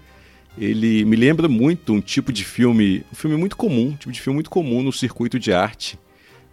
Ele 0.57 1.05
me 1.05 1.15
lembra 1.15 1.47
muito 1.47 1.93
um 1.93 2.01
tipo 2.01 2.33
de 2.33 2.43
filme, 2.43 3.05
um 3.11 3.15
filme 3.15 3.37
muito 3.37 3.55
comum, 3.55 3.89
um 3.89 3.95
tipo 3.95 4.11
de 4.11 4.21
filme 4.21 4.35
muito 4.35 4.49
comum 4.49 4.81
no 4.81 4.91
circuito 4.91 5.37
de 5.37 5.53
arte 5.53 5.99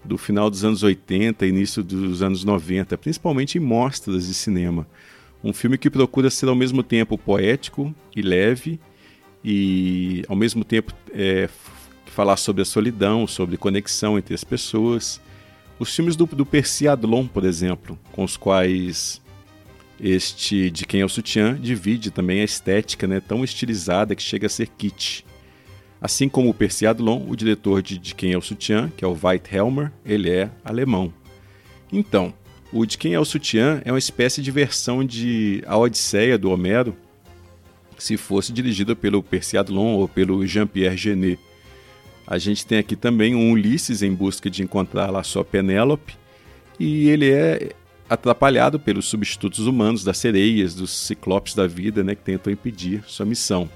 do 0.05 0.19
final 0.19 0.51
dos 0.51 0.65
anos 0.65 0.83
80, 0.83 1.47
início 1.47 1.83
dos 1.83 2.23
anos 2.23 2.45
90, 2.45 2.99
principalmente 2.99 3.57
em 3.57 3.61
mostras 3.61 4.27
de 4.27 4.35
cinema. 4.35 4.87
Um 5.43 5.53
filme 5.53 5.79
que 5.79 5.89
procura 5.89 6.31
ser 6.31 6.49
ao 6.49 6.55
mesmo 6.55 6.83
tempo 6.83 7.17
poético 7.17 7.95
e 8.15 8.21
leve 8.21 8.79
e 9.43 10.25
ao 10.29 10.37
mesmo 10.37 10.65
tempo 10.65 10.93
é, 11.13 11.49
falar 12.07 12.37
sobre 12.37 12.63
a 12.63 12.65
solidão, 12.65 13.27
sobre 13.27 13.57
conexão 13.57 14.19
entre 14.19 14.35
as 14.35 14.45
pessoas. 14.45 15.21
Os 15.79 15.95
filmes 15.95 16.17
do, 16.17 16.27
do 16.27 16.47
Percy 16.47 16.87
Adlon, 16.87 17.27
por 17.27 17.45
exemplo, 17.45 17.99
com 18.13 18.25
os 18.25 18.37
quais 18.37 19.21
este 20.07 20.71
De 20.71 20.85
Quem 20.85 21.01
é 21.01 21.05
o 21.05 21.09
Sutiã 21.09 21.59
divide 21.59 22.11
também 22.11 22.43
a 22.43 22.45
estética 22.45 23.07
né, 23.07 23.21
tão 23.21 23.43
estilizada 23.43 24.15
que 24.15 24.23
chega 24.23 24.47
a 24.47 24.51
ser 24.51 24.69
kit. 24.69 25.25
Assim 25.99 26.29
como 26.29 26.51
o 26.51 26.55
Percy 26.55 26.87
Adlon, 26.87 27.25
o 27.27 27.35
diretor 27.35 27.81
de 27.81 27.97
De 27.97 28.15
Quem 28.15 28.33
é 28.35 28.37
o 28.37 28.43
Sutiã, 28.43 28.93
que 28.95 29.03
é 29.03 29.09
o 29.09 29.19
Weithelmer, 29.21 29.91
ele 30.05 30.29
é 30.29 30.51
alemão. 30.63 31.11
Então, 31.91 32.35
o 32.71 32.85
De 32.85 32.99
Quem 32.99 33.15
é 33.15 33.19
o 33.19 33.25
Sutiã 33.25 33.81
é 33.83 33.91
uma 33.91 33.99
espécie 33.99 34.43
de 34.43 34.51
versão 34.51 35.03
de 35.03 35.65
A 35.67 35.79
Odisseia 35.79 36.37
do 36.37 36.51
Homero, 36.51 36.95
se 37.97 38.19
fosse 38.19 38.53
dirigida 38.53 38.95
pelo 38.95 39.23
Percy 39.23 39.57
Adlon 39.57 39.95
ou 39.95 40.07
pelo 40.07 40.47
Jean-Pierre 40.47 40.99
Genet. 40.99 41.41
A 42.27 42.37
gente 42.37 42.67
tem 42.67 42.77
aqui 42.77 42.95
também 42.95 43.35
um 43.35 43.53
Ulisses 43.53 44.03
em 44.03 44.13
busca 44.13 44.51
de 44.51 44.63
encontrar 44.63 45.09
lá 45.09 45.23
sua 45.23 45.47
Penélope, 45.47 46.15
e 46.79 47.09
ele 47.09 47.31
é 47.31 47.71
atrapalhado 48.15 48.81
pelos 48.81 49.07
substitutos 49.07 49.67
humanos 49.67 50.03
das 50.03 50.19
sereias, 50.19 50.75
dos 50.75 50.91
ciclopes 50.91 51.55
da 51.55 51.67
vida, 51.67 52.03
né, 52.03 52.15
que 52.15 52.23
tentam 52.23 52.53
impedir 52.53 53.05
sua 53.07 53.27
missão. 53.27 53.69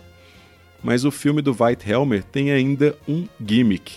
Mas 0.82 1.04
o 1.04 1.10
filme 1.10 1.42
do 1.42 1.56
Weithelmer 1.58 2.22
tem 2.22 2.50
ainda 2.50 2.96
um 3.08 3.26
gimmick. 3.44 3.96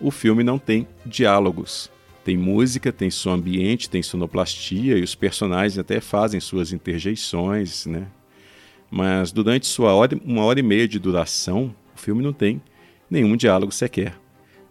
O 0.00 0.10
filme 0.10 0.42
não 0.42 0.58
tem 0.58 0.86
diálogos. 1.04 1.90
Tem 2.24 2.36
música, 2.36 2.92
tem 2.92 3.10
som 3.10 3.32
ambiente, 3.32 3.90
tem 3.90 4.02
sonoplastia 4.02 4.96
e 4.96 5.02
os 5.02 5.14
personagens 5.14 5.78
até 5.78 6.00
fazem 6.00 6.38
suas 6.38 6.72
interjeições, 6.72 7.86
né? 7.86 8.06
Mas 8.90 9.32
durante 9.32 9.66
sua 9.66 9.94
hora, 9.94 10.18
uma 10.24 10.44
hora 10.44 10.60
e 10.60 10.62
meia 10.62 10.86
de 10.86 10.98
duração, 10.98 11.74
o 11.94 11.98
filme 11.98 12.22
não 12.22 12.32
tem 12.32 12.60
nenhum 13.08 13.36
diálogo 13.36 13.72
sequer. 13.72 14.14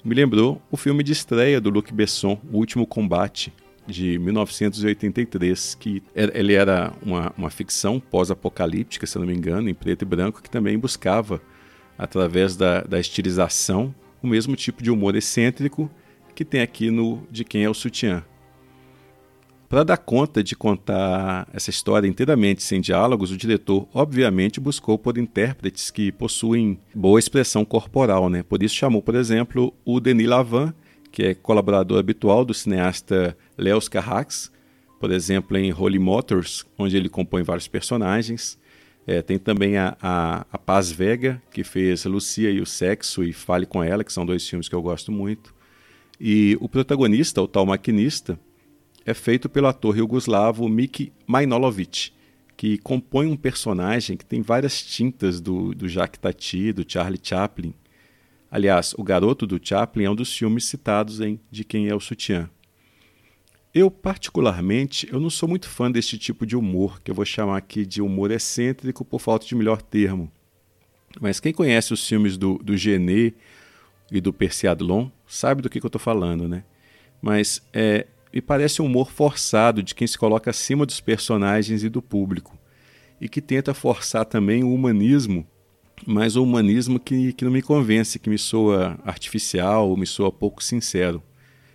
Me 0.04 0.16
lembrou 0.16 0.62
o 0.72 0.78
filme 0.78 1.04
de 1.04 1.12
estreia 1.12 1.60
do 1.60 1.70
Luc 1.70 1.92
Besson, 1.92 2.40
O 2.52 2.58
Último 2.58 2.86
Combate, 2.86 3.52
de 3.90 4.18
1983, 4.20 5.76
que 5.76 6.04
ele 6.14 6.54
era 6.54 6.94
uma, 7.02 7.34
uma 7.38 7.50
ficção 7.50 8.00
pós-apocalíptica, 8.00 9.06
se 9.06 9.18
não 9.18 9.26
me 9.26 9.34
engano, 9.34 9.70
em 9.70 9.74
preto 9.74 10.04
e 10.04 10.06
branco, 10.06 10.42
que 10.42 10.50
também 10.50 10.78
buscava, 10.78 11.42
através 11.98 12.56
da, 12.56 12.82
da 12.82 13.00
estilização, 13.00 13.94
o 14.22 14.28
mesmo 14.28 14.56
tipo 14.56 14.82
de 14.82 14.92
humor 14.92 15.16
excêntrico 15.16 15.90
que 16.34 16.46
tem 16.46 16.62
aqui 16.62 16.90
no 16.90 17.28
De 17.30 17.44
Quem 17.44 17.64
é 17.64 17.70
o 17.70 17.74
Sutiã. 17.74 18.24
Para 19.68 19.84
dar 19.84 19.98
conta 19.98 20.42
de 20.42 20.56
contar 20.56 21.48
essa 21.54 21.70
história 21.70 22.08
inteiramente 22.08 22.64
sem 22.64 22.82
diálogos, 22.82 23.30
o 23.30 23.38
diretor 23.38 23.88
obviamente 23.94 24.60
buscou 24.60 24.98
por 24.98 25.18
intérpretes 25.18 25.92
que 25.92 26.12
possuem 26.12 26.80
boa 26.96 27.20
expressão 27.20 27.64
corporal, 27.64 28.30
né? 28.30 28.42
Por 28.42 28.64
isso 28.64 28.74
chamou, 28.74 29.02
por 29.02 29.14
exemplo, 29.14 29.72
o 29.86 30.00
Denis 30.00 30.28
Lavant, 30.28 30.74
que 31.12 31.24
é 31.24 31.34
colaborador 31.36 32.00
habitual 32.00 32.46
do 32.46 32.54
cineasta 32.54 33.38
Leos 33.60 33.90
Carax, 33.90 34.52
por 35.00 35.12
exemplo, 35.12 35.58
em 35.58 35.74
Holy 35.74 36.00
Motors, 36.00 36.66
onde 36.78 36.98
ele 36.98 37.10
compõe 37.10 37.44
vários 37.44 37.68
personagens. 37.68 38.58
É, 39.08 39.22
tem 39.22 39.40
também 39.40 39.78
a, 39.78 39.98
a, 40.02 40.46
a, 40.52 40.58
Paz 40.58 40.92
Vega, 40.92 41.42
que 41.52 41.64
fez 41.64 42.06
Lucia 42.06 42.52
e 42.52 42.60
o 42.60 42.66
Sexo 42.66 43.24
e 43.24 43.34
Fale 43.34 43.66
com 43.66 43.84
Ela, 43.84 44.04
que 44.04 44.14
são 44.14 44.26
dois 44.26 44.48
filmes 44.48 44.68
que 44.68 44.76
eu 44.76 44.82
gosto 44.82 45.12
muito. 45.12 45.54
E 46.20 46.58
o 46.60 46.68
protagonista, 46.68 47.42
o 47.42 47.48
tal 47.48 47.66
maquinista, 47.66 48.40
é 49.06 49.14
feito 49.14 49.50
pelo 49.50 49.68
ator 49.68 49.98
yugoslavo 49.98 50.68
Miki 50.68 51.14
Majnolovic, 51.26 52.12
que 52.58 52.78
compõe 52.78 53.28
um 53.28 53.38
personagem 53.38 54.18
que 54.18 54.26
tem 54.26 54.42
várias 54.42 54.84
tintas 54.84 55.40
do, 55.40 55.74
do 55.74 55.88
Jacques 55.88 56.20
Tati, 56.20 56.74
do 56.74 56.86
Charlie 56.86 57.20
Chaplin. 57.24 57.74
Aliás, 58.52 58.94
o 58.98 59.04
garoto 59.04 59.48
do 59.48 59.60
Chaplin 59.64 60.04
é 60.04 60.10
um 60.10 60.16
dos 60.16 60.36
filmes 60.36 60.66
citados 60.66 61.22
em 61.22 61.40
De 61.50 61.64
Quem 61.64 61.88
é 61.88 61.96
o 61.96 62.00
Sutiã. 62.00 62.50
Eu, 63.74 63.92
particularmente, 63.92 65.08
eu 65.12 65.20
não 65.20 65.30
sou 65.30 65.48
muito 65.48 65.70
fã 65.70 65.92
desse 65.92 66.18
tipo 66.18 66.46
de 66.46 66.56
humor, 66.56 67.02
que 67.02 67.12
eu 67.12 67.16
vou 67.16 67.26
chamar 67.26 67.58
aqui 67.58 67.86
de 67.86 68.02
humor 68.02 68.32
excêntrico 68.32 69.06
por 69.06 69.20
falta 69.20 69.46
de 69.46 69.56
melhor 69.56 69.82
termo. 69.82 70.32
Mas 71.22 71.40
quem 71.40 71.54
conhece 71.54 71.94
os 71.94 72.08
filmes 72.08 72.38
do, 72.38 72.58
do 72.58 72.74
e 74.12 74.22
do 74.22 74.34
Percy 74.34 74.68
Adlon 74.68 75.10
sabe 75.28 75.62
do 75.62 75.70
que, 75.70 75.80
que 75.80 75.86
eu 75.86 75.90
estou 75.90 76.02
falando, 76.02 76.48
né? 76.48 76.64
Mas 77.22 77.62
é, 77.72 78.08
me 78.34 78.42
parece 78.42 78.82
um 78.82 78.86
humor 78.86 79.12
forçado 79.12 79.84
de 79.84 79.94
quem 79.94 80.08
se 80.08 80.18
coloca 80.18 80.50
acima 80.50 80.86
dos 80.86 81.00
personagens 81.00 81.84
e 81.84 81.90
do 81.90 82.02
público, 82.02 82.58
e 83.22 83.30
que 83.30 83.42
tenta 83.42 83.74
forçar 83.74 84.26
também 84.26 84.64
o 84.64 84.74
humanismo 84.74 85.46
mas 86.06 86.36
o 86.36 86.44
humanismo 86.44 87.00
que, 87.00 87.34
que 87.34 87.44
não 87.44 87.52
me 87.52 87.62
convence, 87.62 88.20
que 88.20 88.30
me 88.30 88.38
soa 88.38 88.98
artificial 89.04 89.96
me 89.98 90.06
soa 90.06 90.32
pouco 90.32 90.64
sincero. 90.64 91.22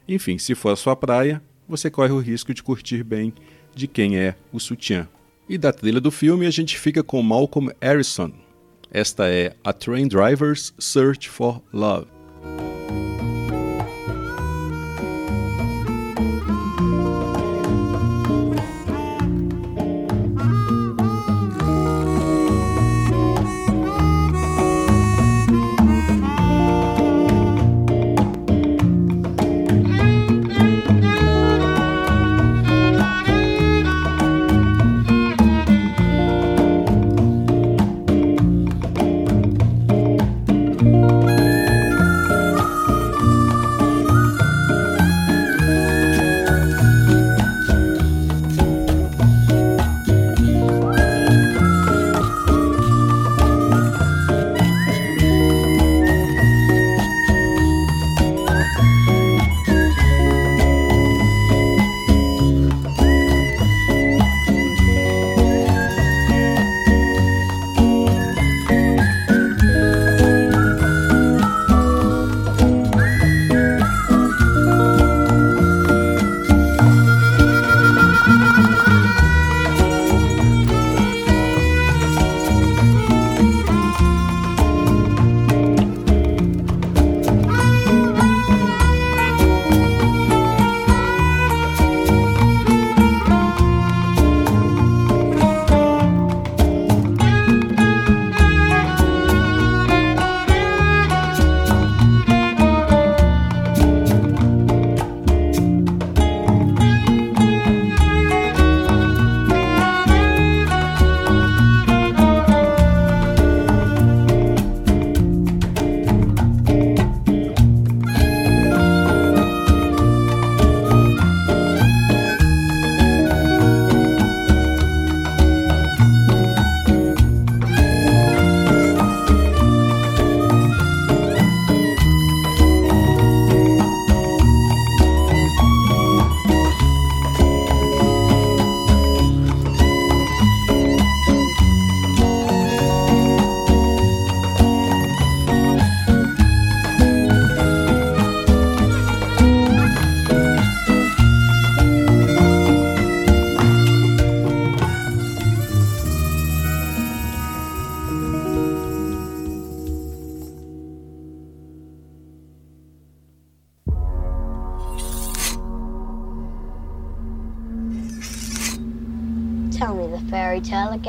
Enfim, 0.07 0.39
se 0.39 0.55
for 0.55 0.71
a 0.71 0.77
sua 0.77 0.95
praia, 0.95 1.43
você 1.69 1.91
corre 1.91 2.13
o 2.13 2.19
risco 2.19 2.53
de 2.53 2.63
curtir 2.63 3.03
bem 3.03 3.33
de 3.75 3.87
quem 3.87 4.17
é 4.19 4.35
o 4.53 4.59
sutiã. 4.59 5.09
E 5.49 5.59
da 5.59 5.73
trilha 5.73 6.01
do 6.01 6.11
filme 6.11 6.47
a 6.47 6.51
gente 6.51 6.79
fica 6.79 7.03
com 7.03 7.23
Malcolm 7.23 7.71
Harrison. 7.81 8.33
Esta 8.91 9.29
é 9.29 9.55
A 9.65 9.73
Train 9.73 10.09
Driver's 10.09 10.73
Search 10.79 11.29
for 11.29 11.61
Love. 11.73 12.07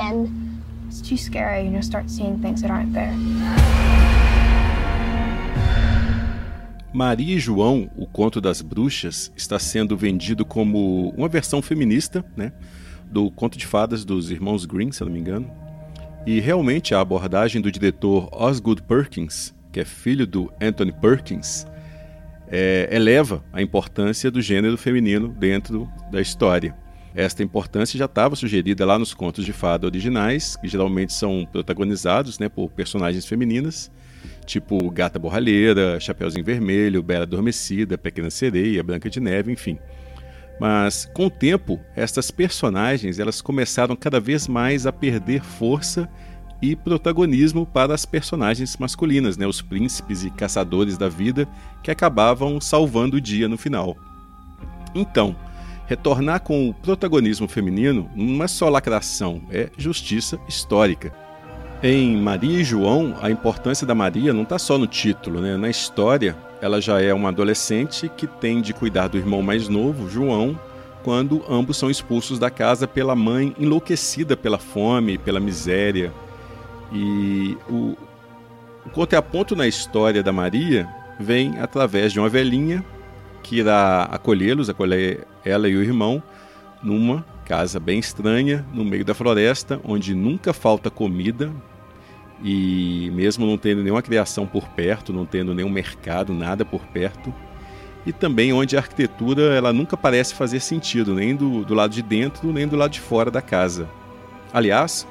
Again. 0.06 0.62
It's 0.88 1.02
too 1.02 1.18
scary, 1.18 1.62
and 1.62 1.74
you'll 1.74 1.84
start 1.84 2.10
seeing 2.10 2.40
things 2.40 2.62
that 2.62 2.72
aren't 2.72 2.94
there. 2.94 3.14
Maria 6.94 7.36
e 7.36 7.40
João, 7.40 7.90
o 7.98 8.06
conto 8.06 8.40
das 8.40 8.62
bruxas, 8.62 9.32
está 9.36 9.60
sendo 9.60 9.98
vendido 9.98 10.46
como 10.46 11.10
uma 11.10 11.28
versão 11.28 11.62
feminista, 11.62 12.24
né, 12.38 12.54
do 13.12 13.30
conto 13.32 13.58
de 13.58 13.66
fadas 13.66 14.06
dos 14.06 14.32
irmãos 14.32 14.66
Green, 14.66 14.92
se 14.92 15.04
não 15.04 15.12
me 15.12 15.20
engano. 15.20 15.52
E 16.26 16.40
realmente 16.40 16.96
a 16.96 17.02
abordagem 17.02 17.62
do 17.62 17.72
diretor 17.72 18.30
Osgood 18.32 18.82
Perkins, 18.84 19.54
que 19.74 19.82
é 19.82 19.86
filho 19.86 20.26
do 20.26 20.52
Anthony 20.62 20.94
Perkins, 20.94 21.68
é, 22.48 22.88
eleva 22.92 23.44
a 23.52 23.62
importância 23.62 24.32
do 24.32 24.42
gênero 24.42 24.78
feminino 24.78 25.28
dentro 25.28 25.90
da 26.10 26.22
história. 26.22 26.76
Esta 27.16 27.42
importância 27.42 27.98
já 27.98 28.06
estava 28.06 28.36
sugerida 28.36 28.86
lá 28.86 29.00
nos 29.00 29.14
contos 29.14 29.46
de 29.46 29.54
fada 29.54 29.88
originais, 29.88 30.58
que 30.58 30.68
geralmente 30.68 31.14
são 31.14 31.48
protagonizados 31.50 32.38
né, 32.38 32.50
por 32.50 32.70
personagens 32.70 33.26
femininas, 33.26 33.90
tipo 34.46 34.92
Gata 34.92 35.18
Borralheira, 35.18 35.98
Chapeuzinho 35.98 36.44
Vermelho, 36.44 37.02
Bela 37.02 37.24
Adormecida, 37.24 37.98
Pequena 37.98 38.30
Sereia, 38.30 38.84
Branca 38.84 39.10
de 39.10 39.22
Neve, 39.22 39.50
enfim. 39.50 39.80
Mas 40.60 41.06
com 41.14 41.28
o 41.28 41.30
tempo, 41.30 41.80
estas 41.96 42.32
personagens 42.32 43.18
elas 43.18 43.42
começaram 43.42 43.96
cada 43.96 44.20
vez 44.20 44.46
mais 44.46 44.86
a 44.86 44.92
perder 44.92 45.42
força 45.42 46.10
e 46.62 46.76
protagonismo 46.76 47.66
para 47.66 47.94
as 47.94 48.06
personagens 48.06 48.76
masculinas, 48.76 49.38
né, 49.38 49.48
os 49.48 49.62
príncipes 49.62 50.26
e 50.26 50.30
caçadores 50.30 50.98
da 50.98 51.08
vida 51.08 51.48
que 51.82 51.92
acabavam 51.92 52.60
salvando 52.60 53.16
o 53.16 53.22
dia 53.22 53.48
no 53.48 53.58
final. 53.58 53.96
Então, 54.94 55.36
retornar 55.88 56.42
com 56.42 56.70
o 56.70 56.74
protagonismo 56.74 57.48
feminino 57.48 58.10
não 58.16 58.44
é 58.44 58.48
só 58.48 58.70
lacração, 58.70 59.42
é 59.52 59.70
justiça 59.78 60.40
histórica. 60.48 61.14
Em 61.84 62.18
Maria 62.18 62.60
e 62.60 62.64
João, 62.64 63.16
a 63.22 63.30
importância 63.30 63.86
da 63.86 63.94
Maria 63.94 64.34
não 64.34 64.44
está 64.44 64.58
só 64.58 64.78
no 64.78 64.88
título, 64.88 65.42
né? 65.42 65.58
na 65.58 65.70
história. 65.70 66.36
Ela 66.62 66.82
já 66.82 67.02
é 67.02 67.14
uma 67.14 67.30
adolescente 67.30 68.10
que 68.10 68.26
tem 68.26 68.62
de 68.62 68.74
cuidar 68.74 69.08
do 69.08 69.18
irmão 69.18 69.42
mais 69.42 69.68
novo, 69.68 70.10
João, 70.10 70.60
quando 71.04 71.44
ambos 71.48 71.78
são 71.78 71.90
expulsos 71.90 72.40
da 72.40 72.50
casa 72.50 72.88
pela 72.88 73.16
mãe 73.16 73.54
enlouquecida 73.60 74.36
pela 74.36 74.58
fome, 74.58 75.18
pela 75.18 75.40
miséria, 75.40 76.12
e 76.92 77.58
o, 77.70 77.96
o 78.86 78.90
contraponto 78.92 79.56
na 79.56 79.68
história 79.68 80.24
da 80.24 80.32
Maria 80.32 80.88
vem 81.20 81.60
através 81.60 82.12
de 82.12 82.20
uma 82.20 82.30
velhinha 82.30 82.84
que 83.46 83.58
irá 83.58 84.10
acolhê-los, 84.12 84.72
acolher 84.72 85.28
ela 85.46 85.70
e 85.70 85.76
o 85.76 85.84
irmão, 85.84 86.22
numa 86.82 87.24
casa 87.46 87.80
bem 87.80 88.00
estranha, 88.00 88.66
no 88.74 88.84
meio 88.84 89.06
da 89.06 89.14
floresta, 89.14 89.80
onde 89.84 90.16
nunca 90.16 90.52
falta 90.52 90.90
comida 90.90 91.52
e 92.44 93.12
mesmo 93.14 93.46
não 93.46 93.56
tendo 93.56 93.84
nenhuma 93.84 94.02
criação 94.02 94.48
por 94.48 94.68
perto, 94.70 95.14
não 95.14 95.28
tendo 95.28 95.54
nenhum 95.54 95.70
mercado, 95.70 96.34
nada 96.34 96.66
por 96.66 96.82
perto, 96.88 97.32
e 98.04 98.12
também 98.12 98.52
onde 98.52 98.76
a 98.76 98.80
arquitetura 98.80 99.54
ela 99.54 99.72
nunca 99.72 99.96
parece 99.96 100.34
fazer 100.34 100.60
sentido, 100.60 101.14
nem 101.14 101.36
do, 101.36 101.64
do 101.64 101.76
lado 101.76 101.92
de 101.92 102.02
dentro, 102.02 102.52
nem 102.52 102.68
do 102.68 102.76
lado 102.76 102.92
de 102.92 103.00
fora 103.00 103.30
da 103.30 103.44
casa. 103.44 103.88
Aliás, 104.52 105.08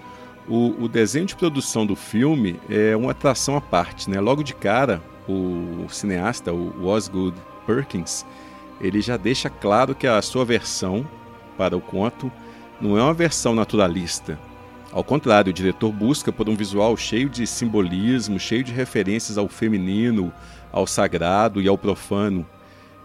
o, 0.48 0.74
o, 0.82 0.88
desenho 0.88 1.26
de 1.26 1.36
produção 1.36 1.86
do 1.86 1.94
filme 1.94 2.58
é 2.68 2.96
uma 2.96 3.12
atração 3.12 3.56
à 3.56 3.60
parte, 3.60 4.10
né? 4.10 4.20
Logo 4.20 4.42
de 4.42 4.54
cara, 4.54 5.00
o 5.28 5.86
cineasta, 5.88 6.52
o 6.52 6.86
Osgood 6.86 7.36
Perkins, 7.66 8.24
ele 8.80 9.00
já 9.00 9.16
deixa 9.16 9.48
claro 9.48 9.94
que 9.94 10.06
a 10.06 10.20
sua 10.22 10.44
versão 10.44 11.06
para 11.56 11.76
o 11.76 11.80
conto 11.80 12.30
não 12.80 12.98
é 12.98 13.02
uma 13.02 13.14
versão 13.14 13.54
naturalista. 13.54 14.38
Ao 14.92 15.02
contrário, 15.02 15.50
o 15.50 15.52
diretor 15.52 15.90
busca 15.90 16.32
por 16.32 16.48
um 16.48 16.54
visual 16.54 16.96
cheio 16.96 17.28
de 17.28 17.46
simbolismo, 17.46 18.38
cheio 18.38 18.62
de 18.62 18.72
referências 18.72 19.36
ao 19.36 19.48
feminino, 19.48 20.32
ao 20.70 20.86
sagrado 20.86 21.60
e 21.60 21.66
ao 21.66 21.76
profano. 21.76 22.46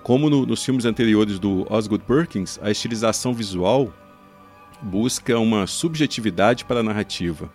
Como 0.04 0.30
no, 0.30 0.46
nos 0.46 0.64
filmes 0.64 0.86
anteriores 0.86 1.40
do 1.40 1.66
Osgood 1.72 2.04
Perkins, 2.04 2.60
a 2.62 2.70
estilização 2.70 3.34
visual 3.34 3.92
busca 4.82 5.38
uma 5.40 5.66
subjetividade 5.68 6.64
para 6.64 6.82
a 6.82 6.84
narrativa. 6.84 7.50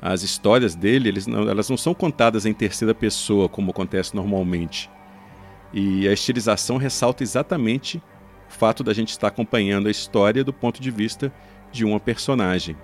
As 0.00 0.22
histórias 0.22 0.74
dele, 0.74 1.12
não, 1.26 1.48
elas 1.48 1.68
não 1.68 1.76
são 1.76 1.94
contadas 1.94 2.46
em 2.46 2.52
terceira 2.52 2.94
pessoa, 2.94 3.48
como 3.48 3.70
acontece 3.70 4.14
normalmente. 4.14 4.90
E 5.74 6.06
a 6.06 6.12
estilização 6.12 6.76
ressalta 6.76 7.24
exatamente 7.24 7.98
o 8.48 8.52
fato 8.52 8.84
da 8.84 8.94
gente 8.94 9.08
estar 9.08 9.26
acompanhando 9.26 9.88
a 9.88 9.90
história 9.90 10.44
do 10.44 10.52
ponto 10.52 10.80
de 10.80 10.88
vista 10.88 11.32
de 11.72 11.84
uma 11.84 11.98
personagem. 11.98 12.76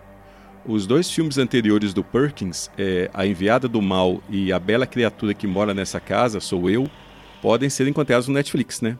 Os 0.66 0.88
dois 0.88 1.08
filmes 1.08 1.38
anteriores 1.38 1.94
do 1.94 2.02
Perkins, 2.02 2.68
é, 2.76 3.08
A 3.14 3.24
Enviada 3.24 3.68
do 3.68 3.80
Mal 3.80 4.20
e 4.28 4.52
A 4.52 4.58
Bela 4.58 4.88
Criatura 4.88 5.32
que 5.32 5.46
Mora 5.46 5.72
Nessa 5.72 6.00
Casa, 6.00 6.40
Sou 6.40 6.68
Eu, 6.68 6.90
podem 7.40 7.70
ser 7.70 7.86
encontrados 7.86 8.26
no 8.26 8.34
Netflix, 8.34 8.80
né? 8.80 8.98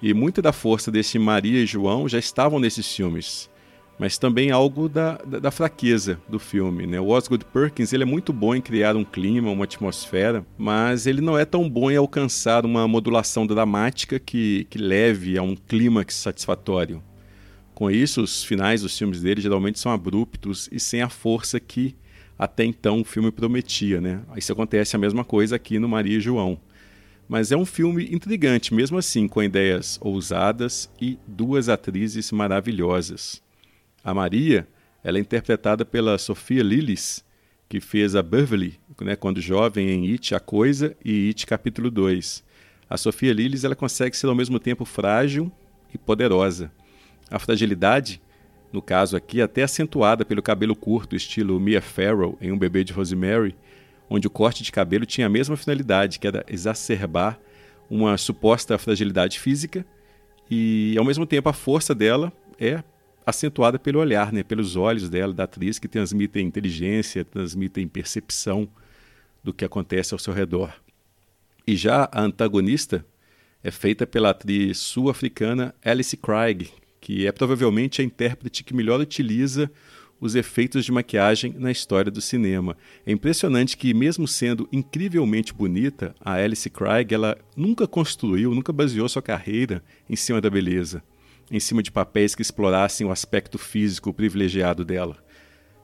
E 0.00 0.14
muita 0.14 0.40
da 0.40 0.52
força 0.52 0.90
desse 0.92 1.18
Maria 1.18 1.60
e 1.60 1.66
João 1.66 2.08
já 2.08 2.20
estavam 2.20 2.60
nesses 2.60 2.94
filmes 2.94 3.50
mas 3.98 4.18
também 4.18 4.50
algo 4.50 4.88
da, 4.88 5.18
da, 5.18 5.38
da, 5.38 5.50
fraqueza 5.50 6.20
do 6.28 6.38
filme. 6.38 6.86
Né? 6.86 7.00
O 7.00 7.08
Osgood 7.08 7.44
Perkins 7.44 7.92
ele 7.92 8.02
é 8.02 8.06
muito 8.06 8.32
bom 8.32 8.54
em 8.54 8.60
criar 8.60 8.96
um 8.96 9.04
clima, 9.04 9.50
uma 9.50 9.64
atmosfera, 9.64 10.44
mas 10.58 11.06
ele 11.06 11.20
não 11.20 11.38
é 11.38 11.44
tão 11.44 11.68
bom 11.68 11.90
em 11.90 11.96
alcançar 11.96 12.66
uma 12.66 12.88
modulação 12.88 13.46
dramática 13.46 14.18
que, 14.18 14.66
que 14.68 14.78
leve 14.78 15.38
a 15.38 15.42
um 15.42 15.54
clímax 15.54 16.14
satisfatório. 16.14 17.02
Com 17.74 17.90
isso, 17.90 18.22
os 18.22 18.44
finais 18.44 18.82
dos 18.82 18.96
filmes 18.96 19.22
dele 19.22 19.40
geralmente 19.40 19.78
são 19.78 19.90
abruptos 19.90 20.68
e 20.70 20.78
sem 20.78 21.02
a 21.02 21.08
força 21.08 21.58
que 21.58 21.96
até 22.38 22.64
então 22.64 23.00
o 23.00 23.04
filme 23.04 23.30
prometia. 23.30 24.00
Né? 24.00 24.20
Isso 24.36 24.52
acontece 24.52 24.94
a 24.96 24.98
mesma 24.98 25.24
coisa 25.24 25.56
aqui 25.56 25.78
no 25.78 25.88
Maria 25.88 26.18
e 26.18 26.20
João. 26.20 26.58
Mas 27.28 27.50
é 27.50 27.56
um 27.56 27.64
filme 27.64 28.12
intrigante, 28.12 28.74
mesmo 28.74 28.98
assim, 28.98 29.26
com 29.26 29.42
ideias 29.42 29.98
ousadas 30.00 30.90
e 31.00 31.18
duas 31.26 31.68
atrizes 31.68 32.30
maravilhosas. 32.30 33.42
A 34.04 34.12
Maria, 34.12 34.68
ela 35.02 35.16
é 35.16 35.20
interpretada 35.20 35.82
pela 35.82 36.18
Sofia 36.18 36.62
Lillis, 36.62 37.24
que 37.66 37.80
fez 37.80 38.14
a 38.14 38.22
Beverly, 38.22 38.78
né, 39.00 39.16
quando 39.16 39.40
jovem 39.40 39.88
em 39.88 40.12
It, 40.12 40.34
A 40.34 40.40
Coisa 40.40 40.94
e 41.02 41.28
It 41.28 41.46
Capítulo 41.46 41.90
2. 41.90 42.44
A 42.88 42.98
Sofia 42.98 43.32
Lillis 43.32 43.64
ela 43.64 43.74
consegue 43.74 44.14
ser 44.14 44.26
ao 44.26 44.34
mesmo 44.34 44.58
tempo 44.58 44.84
frágil 44.84 45.50
e 45.92 45.96
poderosa. 45.96 46.70
A 47.30 47.38
fragilidade, 47.38 48.20
no 48.70 48.82
caso 48.82 49.16
aqui, 49.16 49.40
até 49.40 49.62
acentuada 49.62 50.22
pelo 50.22 50.42
cabelo 50.42 50.76
curto, 50.76 51.16
estilo 51.16 51.58
Mia 51.58 51.80
Farrow 51.80 52.36
em 52.42 52.52
Um 52.52 52.58
Bebê 52.58 52.84
de 52.84 52.92
Rosemary, 52.92 53.56
onde 54.10 54.26
o 54.26 54.30
corte 54.30 54.62
de 54.62 54.70
cabelo 54.70 55.06
tinha 55.06 55.26
a 55.26 55.30
mesma 55.30 55.56
finalidade, 55.56 56.18
que 56.18 56.26
era 56.26 56.44
exacerbar 56.46 57.40
uma 57.88 58.18
suposta 58.18 58.76
fragilidade 58.76 59.40
física, 59.40 59.84
e 60.50 60.94
ao 60.98 61.04
mesmo 61.06 61.24
tempo 61.24 61.48
a 61.48 61.54
força 61.54 61.94
dela 61.94 62.30
é 62.60 62.82
acentuada 63.26 63.78
pelo 63.78 64.00
olhar, 64.00 64.32
né, 64.32 64.42
pelos 64.42 64.76
olhos 64.76 65.08
dela, 65.08 65.32
da 65.32 65.44
atriz, 65.44 65.78
que 65.78 65.88
transmitem 65.88 66.46
inteligência, 66.46 67.24
transmitem 67.24 67.88
percepção 67.88 68.68
do 69.42 69.52
que 69.52 69.64
acontece 69.64 70.14
ao 70.14 70.18
seu 70.18 70.32
redor. 70.32 70.72
E 71.66 71.76
já 71.76 72.08
a 72.12 72.22
antagonista 72.22 73.04
é 73.62 73.70
feita 73.70 74.06
pela 74.06 74.30
atriz 74.30 74.78
sul-africana 74.78 75.74
Alice 75.82 76.16
Craig, 76.16 76.70
que 77.00 77.26
é 77.26 77.32
provavelmente 77.32 78.02
a 78.02 78.04
intérprete 78.04 78.62
que 78.62 78.74
melhor 78.74 79.00
utiliza 79.00 79.70
os 80.20 80.34
efeitos 80.34 80.84
de 80.84 80.92
maquiagem 80.92 81.54
na 81.58 81.70
história 81.70 82.10
do 82.10 82.20
cinema. 82.20 82.76
É 83.04 83.12
impressionante 83.12 83.76
que, 83.76 83.92
mesmo 83.92 84.28
sendo 84.28 84.68
incrivelmente 84.72 85.52
bonita, 85.52 86.14
a 86.20 86.34
Alice 86.34 86.68
Craig 86.70 87.12
ela 87.12 87.36
nunca 87.56 87.86
construiu, 87.86 88.54
nunca 88.54 88.72
baseou 88.72 89.08
sua 89.08 89.20
carreira 89.20 89.82
em 90.08 90.16
cima 90.16 90.40
da 90.40 90.48
beleza 90.48 91.02
em 91.50 91.60
cima 91.60 91.82
de 91.82 91.90
papéis 91.90 92.34
que 92.34 92.42
explorassem 92.42 93.06
o 93.06 93.10
aspecto 93.10 93.58
físico 93.58 94.12
privilegiado 94.12 94.84
dela. 94.84 95.16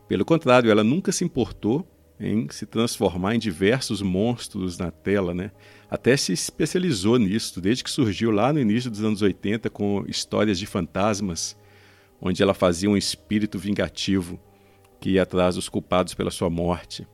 Pelo 0.09 0.25
contrário, 0.25 0.71
ela 0.71 0.83
nunca 0.83 1.13
se 1.13 1.25
importou 1.25 1.87
em 2.19 2.47
se 2.51 2.67
transformar 2.67 3.35
em 3.35 3.39
diversos 3.39 4.03
monstros 4.03 4.77
na 4.77 4.91
tela, 4.91 5.33
né? 5.33 5.51
Até 5.89 6.17
se 6.17 6.33
especializou 6.33 7.19
nisso, 7.19 7.61
desde 7.61 7.83
que 7.83 7.91
surgiu 7.91 8.31
lá 8.31 8.53
no 8.53 8.61
início 8.61 8.91
dos 8.91 9.03
anos 9.03 9.23
80 9.23 9.71
com 9.71 10.05
histórias 10.07 10.59
de 10.59 10.67
fantasmas, 10.67 11.57
onde 12.21 12.43
ela 12.43 12.53
fazia 12.53 12.91
um 12.91 12.97
espírito 12.97 13.59
vingativo 13.59 14.39
que 15.01 15.11
ia 15.11 15.23
atrás 15.23 15.55
dos 15.55 15.69
culpados 15.69 16.13
pela 16.13 16.31
sua 16.31 16.51
morte. 16.51 17.07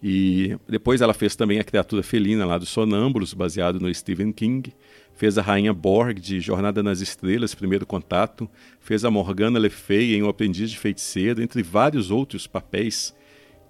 E 0.00 0.56
depois 0.68 1.00
ela 1.00 1.14
fez 1.14 1.34
também 1.34 1.58
a 1.58 1.64
criatura 1.64 2.02
felina 2.02 2.46
lá 2.46 2.56
dos 2.56 2.68
Sonâmbulos, 2.68 3.34
baseado 3.34 3.80
no 3.80 3.92
Stephen 3.92 4.32
King, 4.32 4.72
Fez 5.14 5.38
a 5.38 5.42
Rainha 5.42 5.72
Borg 5.72 6.18
de 6.18 6.40
Jornada 6.40 6.82
nas 6.82 7.00
Estrelas, 7.00 7.54
Primeiro 7.54 7.86
Contato. 7.86 8.50
Fez 8.80 9.04
a 9.04 9.10
Morgana 9.10 9.58
Le 9.58 9.70
Fay 9.70 10.14
em 10.14 10.22
O 10.22 10.28
Aprendiz 10.28 10.70
de 10.70 10.78
Feiticeiro, 10.78 11.40
entre 11.40 11.62
vários 11.62 12.10
outros 12.10 12.46
papéis 12.46 13.14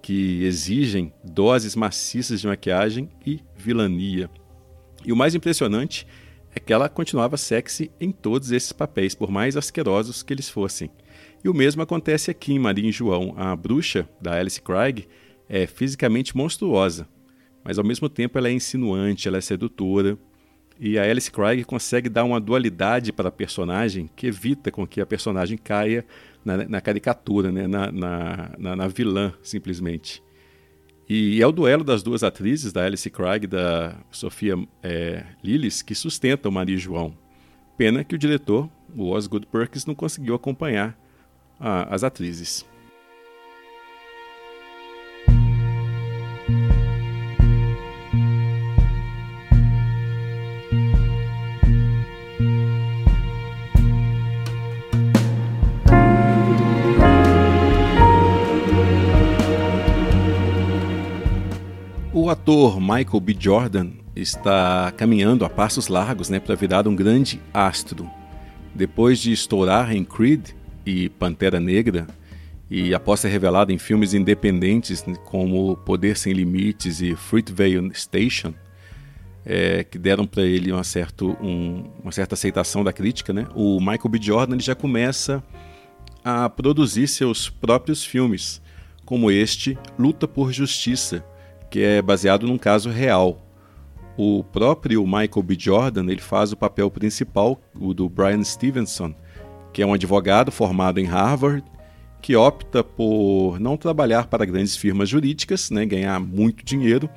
que 0.01 0.43
exigem 0.43 1.13
doses 1.23 1.75
maciças 1.75 2.41
de 2.41 2.47
maquiagem 2.47 3.09
e 3.25 3.39
vilania. 3.55 4.29
E 5.03 5.11
o 5.11 5.15
mais 5.15 5.35
impressionante 5.35 6.07
é 6.55 6.59
que 6.59 6.71
ela 6.71 6.89
continuava 6.89 7.37
sexy 7.37 7.91
em 7.99 8.11
todos 8.11 8.51
esses 8.51 8.71
papéis, 8.71 9.13
por 9.13 9.29
mais 9.29 9.57
asquerosos 9.57 10.23
que 10.23 10.33
eles 10.33 10.49
fossem. 10.49 10.89
E 11.43 11.49
o 11.49 11.53
mesmo 11.53 11.81
acontece 11.81 12.31
aqui 12.31 12.53
em 12.53 12.59
Maria 12.59 12.89
e 12.89 12.91
João. 12.91 13.33
A 13.37 13.55
bruxa 13.55 14.09
da 14.21 14.39
Alice 14.39 14.61
Craig 14.61 15.07
é 15.47 15.67
fisicamente 15.67 16.35
monstruosa, 16.35 17.07
mas 17.63 17.77
ao 17.77 17.85
mesmo 17.85 18.09
tempo 18.09 18.37
ela 18.37 18.47
é 18.47 18.51
insinuante, 18.51 19.27
ela 19.27 19.37
é 19.37 19.41
sedutora. 19.41 20.17
E 20.79 20.99
a 20.99 21.03
Alice 21.03 21.31
Craig 21.31 21.63
consegue 21.63 22.09
dar 22.09 22.23
uma 22.25 22.39
dualidade 22.39 23.13
para 23.13 23.29
a 23.29 23.31
personagem 23.31 24.09
que 24.13 24.27
evita 24.27 24.71
com 24.71 24.85
que 24.85 24.99
a 24.99 25.05
personagem 25.05 25.57
caia 25.57 26.05
na, 26.43 26.57
na 26.67 26.81
caricatura, 26.81 27.51
né? 27.51 27.65
na, 27.65 27.91
na, 27.91 28.51
na, 28.57 28.75
na 28.75 28.87
vilã, 28.87 29.33
simplesmente. 29.41 30.21
E 31.07 31.41
é 31.41 31.47
o 31.47 31.51
duelo 31.51 31.83
das 31.83 32.03
duas 32.03 32.23
atrizes, 32.23 32.73
da 32.73 32.83
Alice 32.83 33.09
Craig 33.09 33.43
e 33.43 33.47
da 33.47 33.95
Sofia 34.11 34.55
é, 34.81 35.23
Lillis, 35.43 35.81
que 35.81 35.95
sustenta 35.95 36.49
o 36.49 36.51
Maria 36.51 36.77
João. 36.77 37.15
Pena 37.77 38.03
que 38.03 38.15
o 38.15 38.17
diretor, 38.17 38.69
o 38.95 39.11
Osgood 39.11 39.45
Perkins, 39.45 39.85
não 39.85 39.93
conseguiu 39.93 40.35
acompanhar 40.35 40.97
a, 41.59 41.93
as 41.93 42.03
atrizes. 42.03 42.65
Ator 62.35 62.81
Michael 62.81 63.21
B. 63.21 63.35
Jordan 63.39 63.91
está 64.13 64.91
caminhando 64.97 65.45
a 65.45 65.49
passos 65.49 65.87
largos 65.87 66.29
né, 66.29 66.37
para 66.37 66.53
virar 66.53 66.85
um 66.85 66.93
grande 66.93 67.41
astro. 67.53 68.09
Depois 68.73 69.19
de 69.19 69.31
estourar 69.31 69.95
em 69.95 70.03
Creed 70.03 70.49
e 70.85 71.07
Pantera 71.07 71.61
Negra, 71.61 72.05
e 72.69 72.93
após 72.93 73.21
ser 73.21 73.29
revelado 73.29 73.71
em 73.71 73.77
filmes 73.77 74.13
independentes 74.13 75.05
né, 75.05 75.15
como 75.23 75.77
Poder 75.77 76.17
Sem 76.17 76.33
Limites 76.33 76.99
e 76.99 77.15
Fruitvale 77.15 77.89
Station, 77.93 78.53
é, 79.45 79.85
que 79.85 79.97
deram 79.97 80.27
para 80.27 80.43
ele 80.43 80.73
uma, 80.73 80.83
certo, 80.83 81.37
um, 81.41 81.85
uma 82.03 82.11
certa 82.11 82.35
aceitação 82.35 82.83
da 82.83 82.91
crítica, 82.91 83.31
né? 83.31 83.47
o 83.55 83.79
Michael 83.79 84.09
B. 84.09 84.19
Jordan 84.21 84.59
já 84.59 84.75
começa 84.75 85.41
a 86.21 86.49
produzir 86.49 87.07
seus 87.07 87.49
próprios 87.49 88.03
filmes, 88.03 88.61
como 89.05 89.31
este 89.31 89.77
Luta 89.97 90.27
por 90.27 90.51
Justiça, 90.51 91.23
que 91.75 91.83
é 91.83 92.01
baseado 92.01 92.47
num 92.47 92.57
caso 92.57 92.89
real. 92.89 93.45
O 94.15 94.45
próprio 94.45 95.05
Michael 95.05 95.43
B. 95.43 95.57
Jordan 95.59 96.09
ele 96.09 96.21
faz 96.21 96.53
o 96.53 96.55
papel 96.55 96.89
principal, 96.89 97.59
o 97.77 97.93
do 97.93 98.07
Brian 98.07 98.41
Stevenson, 98.45 99.13
que 99.73 99.81
é 99.81 99.85
um 99.85 99.93
advogado 99.93 100.53
formado 100.53 101.01
em 101.01 101.03
Harvard, 101.03 101.65
que 102.21 102.33
opta 102.33 102.81
por 102.81 103.59
não 103.59 103.75
trabalhar 103.75 104.27
para 104.27 104.45
grandes 104.45 104.77
firmas 104.77 105.09
jurídicas, 105.09 105.69
né, 105.69 105.85
ganhar 105.85 106.17
muito 106.17 106.63
dinheiro, 106.63 107.09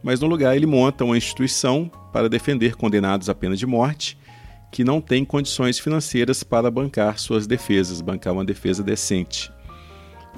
mas 0.00 0.20
no 0.20 0.28
lugar 0.28 0.54
ele 0.54 0.64
monta 0.64 1.04
uma 1.04 1.18
instituição 1.18 1.90
para 2.12 2.28
defender 2.28 2.76
condenados 2.76 3.28
à 3.28 3.34
pena 3.34 3.56
de 3.56 3.66
morte 3.66 4.16
que 4.70 4.84
não 4.84 5.00
tem 5.00 5.24
condições 5.24 5.80
financeiras 5.80 6.44
para 6.44 6.70
bancar 6.70 7.18
suas 7.18 7.48
defesas, 7.48 8.00
bancar 8.00 8.32
uma 8.32 8.44
defesa 8.44 8.80
decente. 8.80 9.52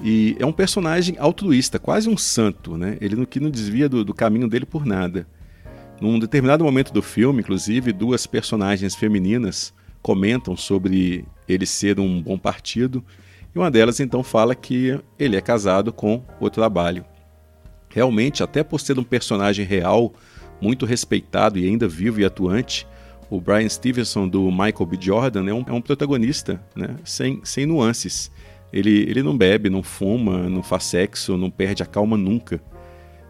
E 0.01 0.35
é 0.39 0.45
um 0.45 0.51
personagem 0.51 1.15
altruísta, 1.17 1.79
quase 1.79 2.07
um 2.09 2.17
santo, 2.17 2.77
né? 2.77 2.97
Ele 3.01 3.25
que 3.25 3.39
não 3.39 3.49
desvia 3.49 3.89
do, 3.89 4.05
do 4.05 4.13
caminho 4.13 4.47
dele 4.47 4.65
por 4.65 4.85
nada. 4.85 5.27
Num 5.99 6.19
determinado 6.19 6.63
momento 6.63 6.93
do 6.93 7.01
filme, 7.01 7.39
inclusive, 7.39 7.91
duas 7.91 8.27
personagens 8.27 8.95
femininas 8.95 9.73
comentam 10.01 10.55
sobre 10.55 11.25
ele 11.49 11.65
ser 11.65 11.99
um 11.99 12.21
bom 12.21 12.37
partido, 12.37 13.03
e 13.53 13.57
uma 13.57 13.71
delas 13.71 13.99
então 13.99 14.23
fala 14.23 14.53
que 14.53 14.99
ele 15.17 15.35
é 15.35 15.41
casado 15.41 15.91
com 15.91 16.23
o 16.39 16.49
trabalho. 16.49 17.03
Realmente, 17.89 18.43
até 18.43 18.63
por 18.63 18.79
ser 18.79 18.99
um 18.99 19.03
personagem 19.03 19.65
real, 19.65 20.13
muito 20.61 20.85
respeitado 20.85 21.57
e 21.57 21.67
ainda 21.67 21.87
vivo 21.87 22.21
e 22.21 22.25
atuante, 22.25 22.87
o 23.29 23.41
Brian 23.41 23.67
Stevenson 23.67 24.27
do 24.27 24.49
Michael 24.51 24.85
B. 24.85 24.97
Jordan 24.99 25.49
é 25.49 25.53
um, 25.53 25.65
é 25.67 25.71
um 25.71 25.81
protagonista 25.81 26.61
né? 26.75 26.95
sem, 27.03 27.41
sem 27.43 27.65
nuances. 27.65 28.31
Ele, 28.71 29.09
ele 29.09 29.23
não 29.23 29.37
bebe, 29.37 29.69
não 29.69 29.81
fuma, 29.81 30.49
não 30.49 30.61
faz 30.61 30.83
sexo, 30.83 31.37
não 31.37 31.49
perde 31.49 31.83
a 31.83 31.85
calma 31.85 32.17
nunca. 32.17 32.61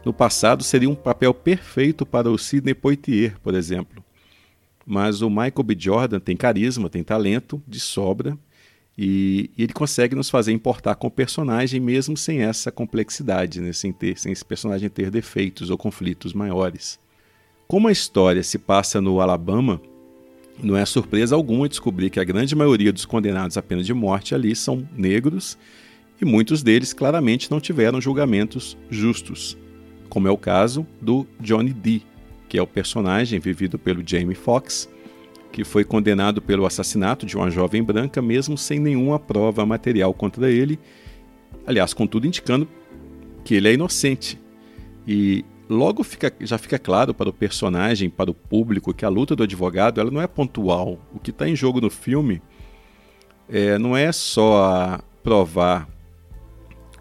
No 0.03 0.13
passado 0.13 0.63
seria 0.63 0.89
um 0.89 0.95
papel 0.95 1.33
perfeito 1.33 2.05
para 2.05 2.29
o 2.29 2.37
Sidney 2.37 2.73
Poitier, 2.73 3.39
por 3.41 3.53
exemplo. 3.53 4.03
Mas 4.85 5.21
o 5.21 5.29
Michael 5.29 5.63
B. 5.63 5.75
Jordan 5.77 6.19
tem 6.19 6.35
carisma, 6.35 6.89
tem 6.89 7.03
talento 7.03 7.61
de 7.67 7.79
sobra 7.79 8.37
e, 8.97 9.51
e 9.55 9.63
ele 9.63 9.73
consegue 9.73 10.15
nos 10.15 10.29
fazer 10.29 10.51
importar 10.51 10.95
com 10.95 11.07
o 11.07 11.11
personagem 11.11 11.79
mesmo 11.79 12.17
sem 12.17 12.41
essa 12.41 12.71
complexidade, 12.71 13.61
né? 13.61 13.71
sem, 13.73 13.91
ter, 13.91 14.17
sem 14.17 14.31
esse 14.31 14.43
personagem 14.43 14.89
ter 14.89 15.11
defeitos 15.11 15.69
ou 15.69 15.77
conflitos 15.77 16.33
maiores. 16.33 16.99
Como 17.67 17.87
a 17.87 17.91
história 17.91 18.41
se 18.41 18.57
passa 18.57 18.99
no 18.99 19.19
Alabama, 19.19 19.81
não 20.61 20.75
é 20.75 20.85
surpresa 20.85 21.35
alguma 21.35 21.69
descobrir 21.69 22.09
que 22.09 22.19
a 22.19 22.23
grande 22.23 22.55
maioria 22.55 22.91
dos 22.91 23.05
condenados 23.05 23.57
à 23.57 23.61
pena 23.61 23.83
de 23.83 23.93
morte 23.93 24.33
ali 24.33 24.55
são 24.55 24.87
negros 24.95 25.57
e 26.19 26.25
muitos 26.25 26.63
deles 26.63 26.93
claramente 26.93 27.51
não 27.51 27.59
tiveram 27.59 28.01
julgamentos 28.01 28.77
justos, 28.89 29.57
como 30.09 30.27
é 30.27 30.31
o 30.31 30.37
caso 30.37 30.85
do 30.99 31.27
Johnny 31.39 31.71
D, 31.71 32.01
que 32.49 32.57
é 32.57 32.61
o 32.61 32.67
personagem 32.67 33.39
vivido 33.39 33.77
pelo 33.77 34.03
Jamie 34.05 34.35
Foxx, 34.35 34.89
que 35.51 35.63
foi 35.63 35.83
condenado 35.83 36.41
pelo 36.41 36.65
assassinato 36.65 37.25
de 37.25 37.35
uma 37.35 37.51
jovem 37.51 37.83
branca 37.83 38.21
mesmo 38.21 38.57
sem 38.57 38.79
nenhuma 38.79 39.19
prova 39.19 39.65
material 39.65 40.13
contra 40.13 40.49
ele, 40.49 40.79
aliás, 41.65 41.93
contudo 41.93 42.27
indicando 42.27 42.67
que 43.43 43.55
ele 43.55 43.67
é 43.67 43.73
inocente. 43.73 44.39
E 45.07 45.45
logo 45.69 46.03
fica, 46.03 46.33
já 46.41 46.57
fica 46.57 46.79
claro 46.79 47.13
para 47.13 47.29
o 47.29 47.33
personagem, 47.33 48.09
para 48.09 48.31
o 48.31 48.33
público, 48.33 48.93
que 48.93 49.05
a 49.05 49.09
luta 49.09 49.35
do 49.35 49.43
advogado 49.43 49.99
ela 49.99 50.11
não 50.11 50.21
é 50.21 50.27
pontual. 50.27 50.99
O 51.13 51.19
que 51.19 51.31
está 51.31 51.47
em 51.47 51.55
jogo 51.55 51.81
no 51.81 51.89
filme 51.89 52.41
é, 53.49 53.77
não 53.77 53.95
é 53.95 54.11
só 54.11 54.99
provar 55.23 55.87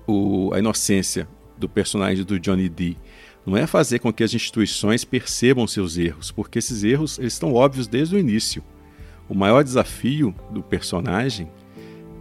o, 0.06 0.52
a 0.52 0.58
inocência 0.58 1.28
do 1.56 1.68
personagem 1.68 2.24
do 2.24 2.38
Johnny 2.38 2.68
D. 2.68 2.96
Não 3.44 3.56
é 3.56 3.66
fazer 3.66 4.00
com 4.00 4.12
que 4.12 4.24
as 4.24 4.34
instituições 4.34 5.04
percebam 5.04 5.66
seus 5.66 5.96
erros, 5.96 6.32
porque 6.32 6.58
esses 6.58 6.82
erros 6.82 7.18
eles 7.18 7.32
estão 7.32 7.54
óbvios 7.54 7.86
desde 7.86 8.16
o 8.16 8.18
início. 8.18 8.62
O 9.28 9.34
maior 9.34 9.62
desafio 9.62 10.34
do 10.50 10.62
personagem 10.62 11.48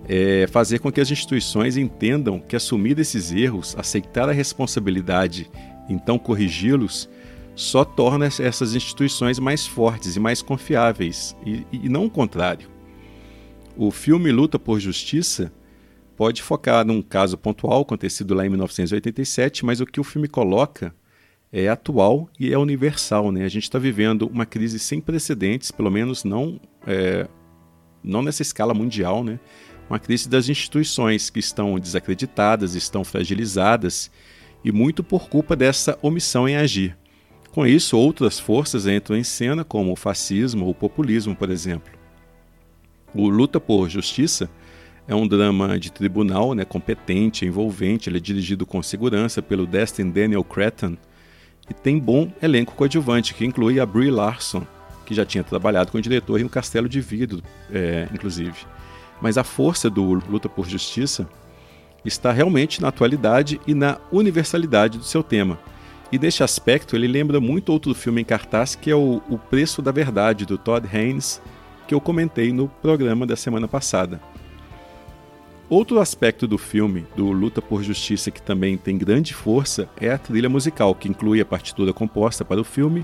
é 0.08 0.46
fazer 0.48 0.80
com 0.80 0.92
que 0.92 1.02
as 1.02 1.10
instituições 1.10 1.78
entendam 1.78 2.40
que 2.40 2.56
assumir 2.56 2.98
esses 3.00 3.32
erros, 3.32 3.76
aceitar 3.78 4.30
a 4.30 4.32
responsabilidade 4.32 5.50
então, 5.90 6.18
corrigi-los 6.18 7.10
só 7.56 7.86
torna 7.86 8.26
essas 8.26 8.76
instituições 8.76 9.40
mais 9.40 9.66
fortes 9.66 10.16
e 10.16 10.20
mais 10.20 10.42
confiáveis, 10.42 11.36
e, 11.46 11.66
e 11.72 11.88
não 11.88 12.06
o 12.06 12.10
contrário. 12.10 12.70
O 13.78 13.92
filme 13.92 14.32
Luta 14.32 14.60
por 14.60 14.80
Justiça 14.80 15.52
pode 16.16 16.42
focar 16.42 16.86
num 16.86 17.02
caso 17.02 17.38
pontual 17.38 17.82
acontecido 17.82 18.34
lá 18.34 18.46
em 18.46 18.50
1987, 18.50 19.66
mas 19.66 19.80
o 19.80 19.86
que 19.86 20.00
o 20.00 20.04
filme 20.04 20.28
coloca 20.28 20.94
é 21.52 21.70
atual 21.70 22.30
e 22.40 22.52
é 22.52 22.58
universal. 22.58 23.32
Né? 23.32 23.46
A 23.46 23.50
gente 23.50 23.64
está 23.64 23.80
vivendo 23.80 24.28
uma 24.28 24.46
crise 24.46 24.80
sem 24.80 25.00
precedentes, 25.00 25.72
pelo 25.72 25.90
menos 25.90 26.24
não, 26.24 26.60
é, 26.86 27.28
não 28.04 28.22
nessa 28.22 28.42
escala 28.42 28.74
mundial, 28.74 29.24
né? 29.24 29.40
uma 29.90 30.00
crise 30.00 30.28
das 30.28 30.50
instituições 30.50 31.30
que 31.30 31.40
estão 31.40 31.80
desacreditadas, 31.80 32.76
estão 32.76 33.04
fragilizadas 33.04 34.10
e 34.66 34.72
muito 34.72 35.04
por 35.04 35.30
culpa 35.30 35.56
dessa 35.56 35.96
omissão 36.02 36.50
em 36.50 36.58
agir. 36.58 36.98
Com 37.52 37.68
isso, 37.68 37.96
outras 37.96 38.40
forças 38.40 38.88
entram 38.88 39.16
em 39.16 39.24
cena, 39.24 39.64
como 39.64 39.92
o 39.92 39.96
fascismo 39.96 40.66
ou 40.66 40.72
o 40.72 40.76
populismo, 40.76 41.36
por 41.36 41.52
exemplo. 41.52 41.94
O 43.14 43.30
Luta 43.30 43.60
por 43.60 43.88
Justiça 43.88 44.50
é 45.08 45.14
um 45.14 45.28
drama 45.28 45.78
de 45.80 45.92
tribunal 45.92 46.56
né, 46.56 46.66
competente, 46.66 47.46
envolvente, 47.46 48.10
ele 48.10 48.18
é 48.18 48.20
dirigido 48.20 48.66
com 48.66 48.82
segurança 48.82 49.40
pelo 49.40 49.68
Destin 49.68 50.10
Daniel 50.10 50.44
Cretton 50.44 50.98
e 51.70 51.74
tem 51.74 52.00
bom 52.00 52.32
elenco 52.42 52.74
coadjuvante, 52.74 53.36
que 53.36 53.46
inclui 53.46 53.80
a 53.80 53.86
Brie 53.86 54.10
Larson, 54.10 54.66
que 55.06 55.14
já 55.14 55.24
tinha 55.24 55.44
trabalhado 55.44 55.92
com 55.92 56.00
o 56.00 56.02
diretor 56.02 56.42
em 56.42 56.48
Castelo 56.48 56.90
de 56.90 57.00
Vidro, 57.00 57.44
é, 57.72 58.10
inclusive. 58.12 58.66
Mas 59.22 59.38
a 59.38 59.44
força 59.44 59.92
do 59.92 60.04
Luta 60.04 60.50
por 60.50 60.68
Justiça 60.68 61.30
está 62.06 62.32
realmente 62.32 62.82
na 62.82 62.90
atualidade 62.90 63.60
e 63.66 63.74
na 63.74 63.98
universalidade 64.12 64.98
do 64.98 65.04
seu 65.04 65.24
tema. 65.24 65.60
E 66.12 66.20
neste 66.20 66.44
aspecto, 66.44 66.96
ele 66.96 67.08
lembra 67.08 67.40
muito 67.40 67.72
outro 67.72 67.94
filme 67.96 68.22
em 68.22 68.26
cartaz 68.26 68.76
que 68.76 68.92
é 68.92 68.96
o, 68.96 69.22
o 69.30 69.38
Preço 69.38 69.82
da 69.82 69.92
Verdade, 69.92 70.46
do 70.46 70.58
Todd 70.58 70.88
Haynes, 70.92 71.42
que 71.88 71.94
eu 71.94 72.02
comentei 72.02 72.52
no 72.54 72.68
programa 72.68 73.26
da 73.26 73.36
semana 73.36 73.68
passada. 73.68 74.22
Outro 75.68 76.00
aspecto 76.00 76.48
do 76.48 76.60
filme, 76.60 77.08
do 77.16 77.32
Luta 77.32 77.60
por 77.60 77.82
Justiça, 77.82 78.30
que 78.30 78.42
também 78.42 78.78
tem 78.78 78.98
grande 78.98 79.34
força, 79.34 79.90
é 80.00 80.12
a 80.12 80.18
trilha 80.18 80.48
musical, 80.48 80.94
que 80.94 81.10
inclui 81.10 81.42
a 81.42 81.46
partitura 81.46 81.92
composta 81.92 82.46
para 82.46 82.62
o 82.62 82.64
filme 82.64 83.04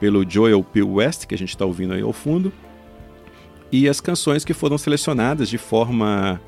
pelo 0.00 0.28
Joel 0.28 0.64
P. 0.64 0.82
West, 0.82 1.26
que 1.26 1.34
a 1.34 1.38
gente 1.38 1.50
está 1.50 1.66
ouvindo 1.66 1.92
aí 1.92 2.00
ao 2.00 2.12
fundo, 2.12 2.50
e 3.70 3.86
as 3.86 4.00
canções 4.00 4.46
que 4.46 4.54
foram 4.54 4.78
selecionadas 4.78 5.48
de 5.50 5.58
forma 5.58 6.40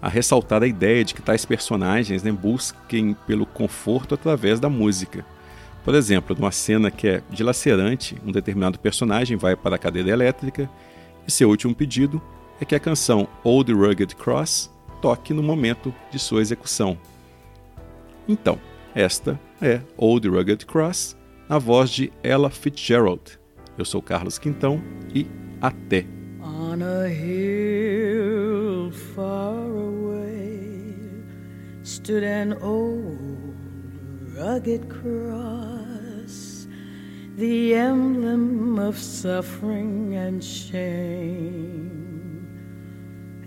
a 0.00 0.08
ressaltar 0.08 0.62
a 0.62 0.66
ideia 0.66 1.04
de 1.04 1.14
que 1.14 1.22
tais 1.22 1.44
personagens 1.44 2.22
né, 2.22 2.32
busquem 2.32 3.14
pelo 3.26 3.44
conforto 3.44 4.14
através 4.14 4.58
da 4.58 4.68
música. 4.68 5.24
Por 5.84 5.94
exemplo, 5.94 6.36
numa 6.38 6.52
cena 6.52 6.90
que 6.90 7.08
é 7.08 7.22
dilacerante, 7.30 8.16
um 8.24 8.32
determinado 8.32 8.78
personagem 8.78 9.36
vai 9.36 9.56
para 9.56 9.76
a 9.76 9.78
cadeira 9.78 10.10
elétrica 10.10 10.68
e 11.26 11.30
seu 11.30 11.48
último 11.48 11.74
pedido 11.74 12.20
é 12.60 12.64
que 12.64 12.74
a 12.74 12.80
canção 12.80 13.28
Old 13.42 13.72
Rugged 13.72 14.14
Cross 14.16 14.70
toque 15.00 15.32
no 15.32 15.42
momento 15.42 15.94
de 16.10 16.18
sua 16.18 16.40
execução. 16.40 16.98
Então, 18.28 18.58
esta 18.94 19.40
é 19.60 19.80
Old 19.96 20.28
Rugged 20.28 20.66
Cross, 20.66 21.16
na 21.48 21.58
voz 21.58 21.90
de 21.90 22.12
Ella 22.22 22.50
Fitzgerald. 22.50 23.38
Eu 23.78 23.84
sou 23.84 24.02
Carlos 24.02 24.38
Quintão 24.38 24.82
e 25.14 25.26
até! 25.60 26.06
On 26.42 26.82
a 26.82 27.08
hill 27.08 28.39
far 28.90 29.66
away 29.66 30.94
stood 31.82 32.22
an 32.22 32.52
old 32.62 33.56
rugged 34.36 34.88
cross, 34.88 36.66
the 37.36 37.74
emblem 37.74 38.78
of 38.78 38.96
suffering 38.96 40.14
and 40.14 40.42
shame. 40.42 41.90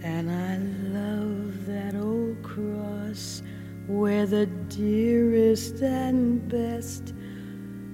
And 0.03 0.29
I 0.29 0.57
love 0.97 1.65
that 1.65 1.95
old 1.95 2.41
cross 2.43 3.41
where 3.87 4.25
the 4.25 4.45
dearest 4.45 5.81
and 5.81 6.47
best 6.47 7.13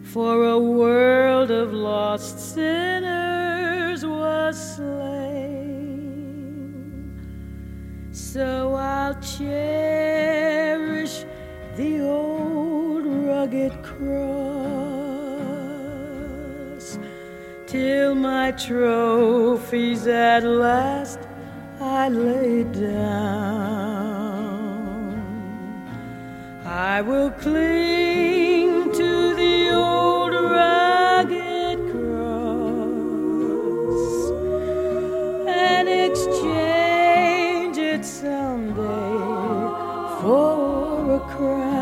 for 0.04 0.46
a 0.46 0.60
world 0.60 1.52
of 1.52 1.74
lost 1.74 2.40
sinners 2.54 4.06
was 4.06 4.76
slain. 4.76 5.49
So 8.34 8.76
I'll 8.76 9.16
cherish 9.22 10.06
the 11.76 12.02
old 12.02 13.08
rugged 13.08 13.74
cross 13.82 14.20
till 17.66 18.14
my 18.14 18.52
trophies 18.52 20.06
at 20.06 20.44
last 20.44 21.20
I 21.82 22.10
lay 22.10 22.66
down. 22.66 23.90
I 26.66 27.02
will 27.02 27.32
cling 27.32 28.29
for 40.22 41.16
a 41.16 41.20
crown. 41.20 41.80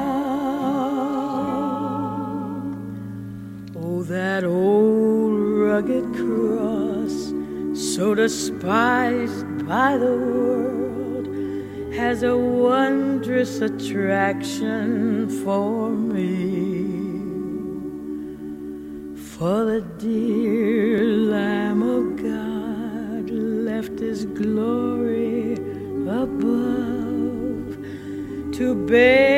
Oh, 3.76 4.04
that 4.04 4.43
old 4.43 5.39
rugged 5.65 6.06
cross, 6.13 7.34
so 7.73 8.13
despised 8.13 9.65
by 9.65 9.97
the 9.97 10.15
world 10.26 11.28
has 11.95 12.21
a 12.21 12.38
wondrous 12.38 13.60
attraction 13.62 15.28
for 15.43 15.89
me. 15.89 16.86
For 19.15 19.65
the 19.65 19.82
dear 19.97 21.04
Lamb 21.06 21.82
of 21.82 22.17
God 22.17 23.32
left 23.32 24.00
his 24.00 24.26
glory 24.26 24.77
baby. 28.88 29.37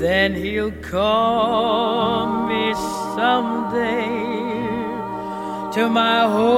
Then 0.00 0.34
he'll 0.34 0.72
call 0.82 2.46
me 2.48 2.74
someday 3.16 4.08
to 5.74 5.88
my 5.88 6.20
home 6.26 6.49